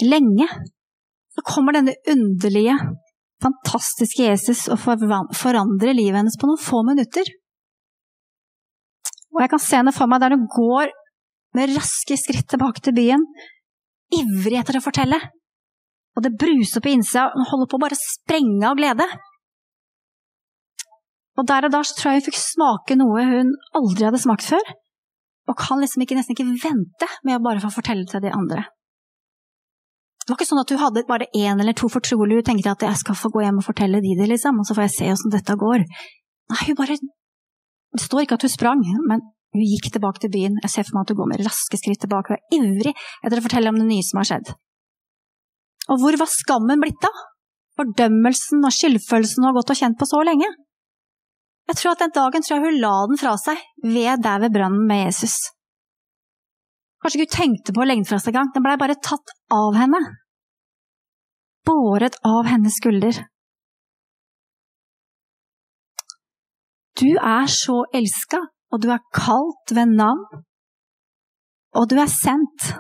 lenge. 0.03 0.47
Så 1.31 1.43
kommer 1.47 1.77
denne 1.77 1.95
underlige, 2.11 2.75
fantastiske 3.41 4.25
Jesus 4.25 4.65
og 4.71 4.81
forandrer 4.83 5.95
livet 5.95 6.19
hennes 6.19 6.35
på 6.39 6.49
noen 6.49 6.59
få 6.59 6.81
minutter. 6.87 7.29
Og 9.31 9.39
jeg 9.39 9.53
kan 9.53 9.63
se 9.63 9.79
henne 9.79 9.95
for 9.95 10.11
meg 10.11 10.19
der 10.23 10.35
hun 10.35 10.49
går 10.51 10.91
med 11.57 11.73
raske 11.75 12.17
skritt 12.19 12.47
tilbake 12.51 12.83
til 12.83 12.95
byen, 12.95 13.23
ivrig 14.11 14.59
etter 14.59 14.79
å 14.79 14.83
fortelle. 14.83 15.19
Og 16.17 16.25
det 16.25 16.35
bruser 16.39 16.83
på 16.83 16.91
innsida, 16.91 17.29
hun 17.35 17.47
holder 17.47 17.69
på 17.71 17.79
å 17.79 17.83
bare 17.85 17.99
sprenge 17.99 18.67
av 18.67 18.79
glede. 18.79 19.07
Og 21.39 21.47
der 21.47 21.67
og 21.67 21.73
da 21.73 21.81
så 21.87 21.95
tror 21.97 22.11
jeg 22.11 22.21
hun 22.21 22.27
fikk 22.27 22.39
smake 22.41 22.97
noe 22.99 23.23
hun 23.29 23.53
aldri 23.79 24.07
hadde 24.07 24.19
smakt 24.21 24.45
før, 24.49 24.73
og 25.49 25.57
kan 25.59 25.79
liksom 25.81 26.03
ikke, 26.03 26.17
nesten 26.19 26.35
ikke 26.35 26.51
vente 26.51 27.09
med 27.27 27.39
å 27.39 27.43
bare 27.43 27.63
få 27.63 27.71
fortelle 27.79 28.05
til 28.07 28.23
de 28.23 28.33
andre. 28.35 28.67
Det 30.21 30.29
var 30.29 30.37
ikke 30.37 30.49
sånn 30.51 30.61
at 30.61 30.71
hun 30.71 30.81
hadde 30.83 31.07
bare 31.07 31.29
én 31.33 31.59
eller 31.63 31.75
to 31.75 31.89
fortrolige, 31.91 32.43
hun 32.43 32.49
tenkte 32.51 32.75
at 32.75 32.83
jeg 32.85 32.99
skal 32.99 33.17
få 33.17 33.31
gå 33.33 33.41
hjem 33.41 33.57
og 33.59 33.65
fortelle 33.65 34.03
de 34.03 34.13
det, 34.19 34.27
liksom, 34.29 34.59
og 34.61 34.67
så 34.67 34.77
får 34.77 34.85
jeg 34.85 34.95
se 34.97 35.07
åssen 35.15 35.33
dette 35.33 35.55
går. 35.63 35.87
Nei, 36.51 36.63
hun 36.67 36.77
bare 36.77 36.99
Det 37.91 37.99
står 38.05 38.23
ikke 38.23 38.37
at 38.37 38.45
hun 38.45 38.51
sprang, 38.53 38.83
men 39.09 39.23
hun 39.51 39.63
gikk 39.67 39.91
tilbake 39.91 40.23
til 40.23 40.31
byen. 40.33 40.57
Jeg 40.63 40.73
ser 40.73 40.87
for 40.87 40.97
meg 40.97 41.05
at 41.05 41.13
hun 41.13 41.19
går 41.21 41.31
med 41.33 41.45
raske 41.45 41.79
skritt 41.79 42.01
tilbake 42.03 42.33
og 42.33 42.37
er 42.37 42.59
ivrig 42.59 42.93
etter 42.95 43.39
å 43.39 43.45
fortelle 43.45 43.73
om 43.73 43.79
det 43.81 43.87
nye 43.89 44.05
som 44.07 44.21
har 44.21 44.29
skjedd. 44.29 44.51
Og 45.91 46.01
hvor 46.01 46.17
var 46.21 46.31
skammen 46.31 46.83
blitt 46.83 47.07
av? 47.07 47.23
Fordømmelsen 47.79 48.63
og 48.67 48.75
skyldfølelsen 48.75 49.41
hun 49.41 49.49
har 49.49 49.57
gått 49.59 49.73
og 49.73 49.79
kjent 49.79 49.99
på 49.99 50.07
så 50.07 50.21
lenge? 50.27 50.47
Jeg 51.69 51.79
tror 51.79 51.93
at 51.93 52.03
den 52.03 52.13
dagen 52.15 52.45
tror 52.45 52.63
hun 52.65 52.79
la 52.83 52.93
den 53.07 53.19
fra 53.19 53.33
seg, 53.39 53.59
ved 53.83 54.23
der 54.23 54.41
ved 54.43 54.55
brønnen 54.55 54.87
med 54.87 55.05
Jesus. 55.05 55.37
Kanskje 57.01 57.23
hun 57.23 57.31
tenkte 57.33 57.73
på 57.73 57.81
å 57.81 57.87
legge 57.87 58.03
den 58.03 58.09
fra 58.09 58.19
seg 58.21 58.33
engang, 58.33 58.51
den 58.53 58.65
blei 58.65 58.77
bare 58.81 58.97
tatt 58.99 59.33
av 59.55 59.77
henne. 59.79 60.01
Båret 61.67 62.17
av 62.27 62.49
hennes 62.49 62.77
skulder. 62.77 63.21
Du 66.99 67.07
er 67.17 67.47
så 67.49 67.81
elska, 67.97 68.41
og 68.71 68.81
du 68.81 68.89
er 68.93 69.03
kalt 69.15 69.75
ved 69.75 69.93
navn, 69.97 70.43
og 71.75 71.87
du 71.91 71.97
er 72.01 72.09
sendt. 72.11 72.73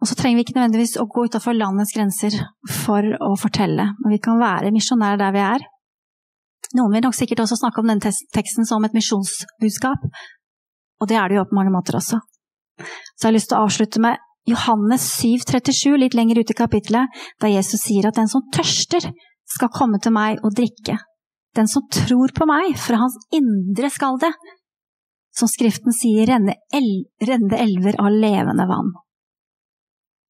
Og 0.00 0.08
så 0.10 0.16
trenger 0.16 0.38
vi 0.38 0.44
ikke 0.44 0.56
nødvendigvis 0.58 0.98
å 1.00 1.06
gå 1.08 1.24
utafor 1.28 1.56
landets 1.56 1.94
grenser 1.96 2.34
for 2.82 3.16
å 3.24 3.32
fortelle, 3.40 3.88
men 4.02 4.12
vi 4.12 4.20
kan 4.22 4.40
være 4.40 4.72
misjonærer 4.74 5.20
der 5.22 5.34
vi 5.36 5.44
er. 5.44 5.64
Noen 6.76 6.92
vil 6.92 7.04
nok 7.06 7.16
sikkert 7.16 7.44
også 7.44 7.60
snakke 7.60 7.80
om 7.80 7.88
denne 7.88 8.12
teksten 8.34 8.68
som 8.68 8.84
et 8.84 8.96
misjonsbudskap, 8.96 10.04
og 11.00 11.08
det 11.08 11.16
er 11.20 11.30
det 11.30 11.38
jo 11.38 11.46
på 11.48 11.56
mange 11.56 11.72
måter 11.72 11.96
også. 11.96 12.20
Så 12.76 13.24
jeg 13.24 13.30
har 13.30 13.36
lyst 13.38 13.50
til 13.52 13.56
å 13.56 13.64
avslutte 13.64 14.02
med 14.04 14.20
Johannes 14.46 15.06
7, 15.16 15.40
37, 15.46 15.96
litt 15.98 16.14
lenger 16.14 16.42
ute 16.42 16.54
i 16.54 16.58
kapittelet, 16.58 17.22
der 17.42 17.54
Jesus 17.54 17.82
sier 17.82 18.08
at 18.08 18.18
den 18.18 18.28
som 18.30 18.44
tørster, 18.54 19.08
skal 19.46 19.70
komme 19.70 20.00
til 20.02 20.10
meg 20.10 20.40
og 20.42 20.56
drikke. 20.58 20.96
Den 21.54 21.68
som 21.70 21.84
tror 21.92 22.32
på 22.34 22.46
meg, 22.50 22.74
fra 22.82 22.98
hans 22.98 23.14
indre 23.34 23.88
skal 23.94 24.18
det, 24.20 24.32
som 25.36 25.48
Skriften 25.48 25.92
sier, 25.92 26.26
renne, 26.30 26.56
el 26.74 27.04
renne 27.28 27.58
elver 27.60 27.98
av 28.00 28.12
levende 28.12 28.66
vann. 28.68 28.92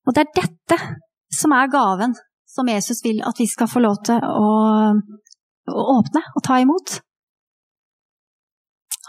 Og 0.07 0.15
det 0.15 0.25
er 0.25 0.33
dette 0.41 0.79
som 1.35 1.55
er 1.55 1.71
gaven 1.71 2.15
som 2.47 2.69
Jesus 2.71 3.03
vil 3.05 3.21
at 3.27 3.39
vi 3.39 3.47
skal 3.51 3.71
få 3.71 3.83
lov 3.85 3.99
til 4.07 4.23
å, 4.23 4.51
å 5.71 5.85
åpne 5.99 6.23
og 6.35 6.45
ta 6.47 6.59
imot. 6.63 7.01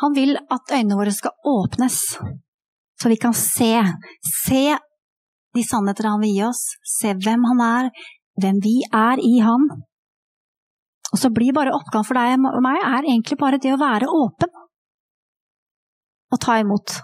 Han 0.01 0.13
vil 0.13 0.35
at 0.37 0.73
øynene 0.73 0.97
våre 0.99 1.13
skal 1.13 1.33
åpnes, 1.47 2.01
så 3.01 3.09
vi 3.09 3.17
kan 3.21 3.33
se. 3.37 3.73
Se 4.43 4.63
de 5.57 5.63
sannheter 5.65 6.09
han 6.09 6.21
vil 6.21 6.35
gi 6.35 6.43
oss, 6.45 6.63
se 6.85 7.15
hvem 7.17 7.45
han 7.49 7.63
er, 7.65 7.89
hvem 8.41 8.61
vi 8.61 8.75
er 8.93 9.21
i 9.23 9.37
han. 9.41 9.65
Og 11.13 11.21
så 11.21 11.31
blir 11.33 11.55
bare 11.55 11.73
oppgaven 11.73 12.05
for 12.05 12.19
deg 12.19 12.35
og 12.51 12.61
meg 12.65 12.77
er 12.83 13.07
egentlig 13.07 13.39
bare 13.41 13.61
det 13.63 13.73
å 13.73 13.81
være 13.81 14.11
åpen 14.11 14.56
og 16.31 16.41
ta 16.43 16.59
imot. 16.61 16.99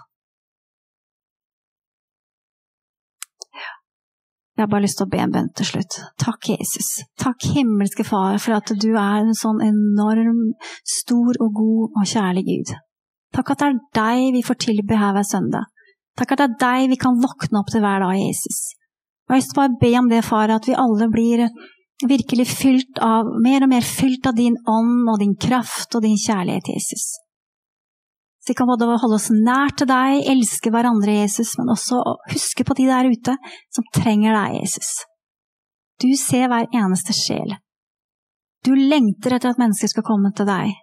Jeg 4.54 4.62
har 4.62 4.70
bare 4.70 4.84
lyst 4.84 5.00
til 5.00 5.08
å 5.08 5.10
be 5.10 5.18
en 5.18 5.32
bønn 5.34 5.48
til 5.58 5.66
slutt. 5.66 5.96
Takk, 6.22 6.52
Jesus. 6.52 6.88
Takk, 7.18 7.42
himmelske 7.56 8.04
Far, 8.06 8.36
for 8.38 8.54
at 8.54 8.70
du 8.78 8.92
er 8.92 9.24
en 9.24 9.34
sånn 9.34 9.58
enorm, 9.66 10.52
stor 10.86 11.40
og 11.42 11.56
god 11.58 11.98
og 11.98 12.06
kjærlig 12.06 12.44
Gud. 12.46 12.74
Takk 13.34 13.50
at 13.50 13.64
det 13.64 13.70
er 13.72 13.80
deg 13.98 14.36
vi 14.36 14.44
får 14.46 14.60
tilbe 14.62 14.98
her 15.00 15.16
hver 15.16 15.26
søndag. 15.26 15.66
Takk 16.14 16.36
at 16.36 16.44
det 16.44 16.46
er 16.46 16.58
deg 16.62 16.92
vi 16.92 17.00
kan 17.02 17.18
våkne 17.18 17.64
opp 17.64 17.72
til 17.74 17.82
hver 17.82 18.06
dag, 18.06 18.14
Jesus. 18.20 18.60
Jeg 19.24 19.32
har 19.32 19.40
lyst 19.40 19.54
til 19.56 19.64
å 19.64 19.68
be 19.80 19.92
om 19.98 20.12
det, 20.12 20.22
Far, 20.22 20.54
at 20.54 20.70
vi 20.70 20.78
alle 20.78 21.10
blir 21.10 21.48
virkelig 22.06 22.46
fylt 22.52 23.02
av, 23.02 23.34
mer 23.42 23.66
og 23.66 23.74
mer 23.74 23.82
fylt 23.82 24.30
av 24.30 24.38
din 24.38 24.54
ånd 24.70 25.10
og 25.10 25.18
din 25.18 25.34
kraft 25.34 25.98
og 25.98 26.06
din 26.06 26.20
kjærlighet, 26.20 26.70
Jesus. 26.76 27.23
Så 28.44 28.52
vi 28.52 28.54
kan 28.58 28.68
både 28.68 28.84
holde 29.00 29.16
oss 29.16 29.30
nær 29.32 29.72
til 29.72 29.88
deg, 29.88 30.18
elske 30.28 30.68
hverandre, 30.68 31.14
Jesus, 31.22 31.54
men 31.56 31.70
også 31.72 32.02
huske 32.28 32.64
på 32.68 32.76
de 32.76 32.90
der 32.90 33.08
ute 33.08 33.38
som 33.72 33.86
trenger 33.96 34.36
deg, 34.36 34.58
Jesus. 34.60 34.90
Du 36.02 36.10
ser 36.20 36.50
hver 36.52 36.68
eneste 36.76 37.14
sjel. 37.16 37.54
Du 38.64 38.74
lengter 38.76 39.32
etter 39.32 39.54
at 39.54 39.60
mennesker 39.62 39.88
skal 39.88 40.04
komme 40.04 40.32
til 40.36 40.44
deg. 40.48 40.74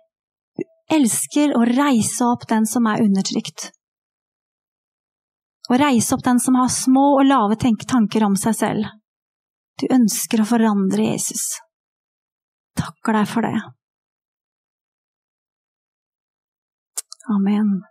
Du 0.58 0.66
elsker 0.98 1.54
å 1.54 1.62
reise 1.70 2.26
opp 2.26 2.48
den 2.50 2.66
som 2.66 2.90
er 2.90 3.04
undertrykt. 3.06 3.70
Å 5.70 5.78
reise 5.78 6.18
opp 6.18 6.26
den 6.26 6.42
som 6.42 6.58
har 6.58 6.74
små 6.74 7.06
og 7.20 7.28
lave 7.30 7.60
tanker 7.62 8.26
om 8.26 8.34
seg 8.42 8.58
selv. 8.58 8.90
Du 9.78 9.86
ønsker 9.94 10.42
å 10.42 10.48
forandre 10.50 11.12
Jesus. 11.14 11.46
Takker 12.78 13.22
deg 13.22 13.30
for 13.30 13.46
det. 13.46 13.54
Amen. 17.30 17.84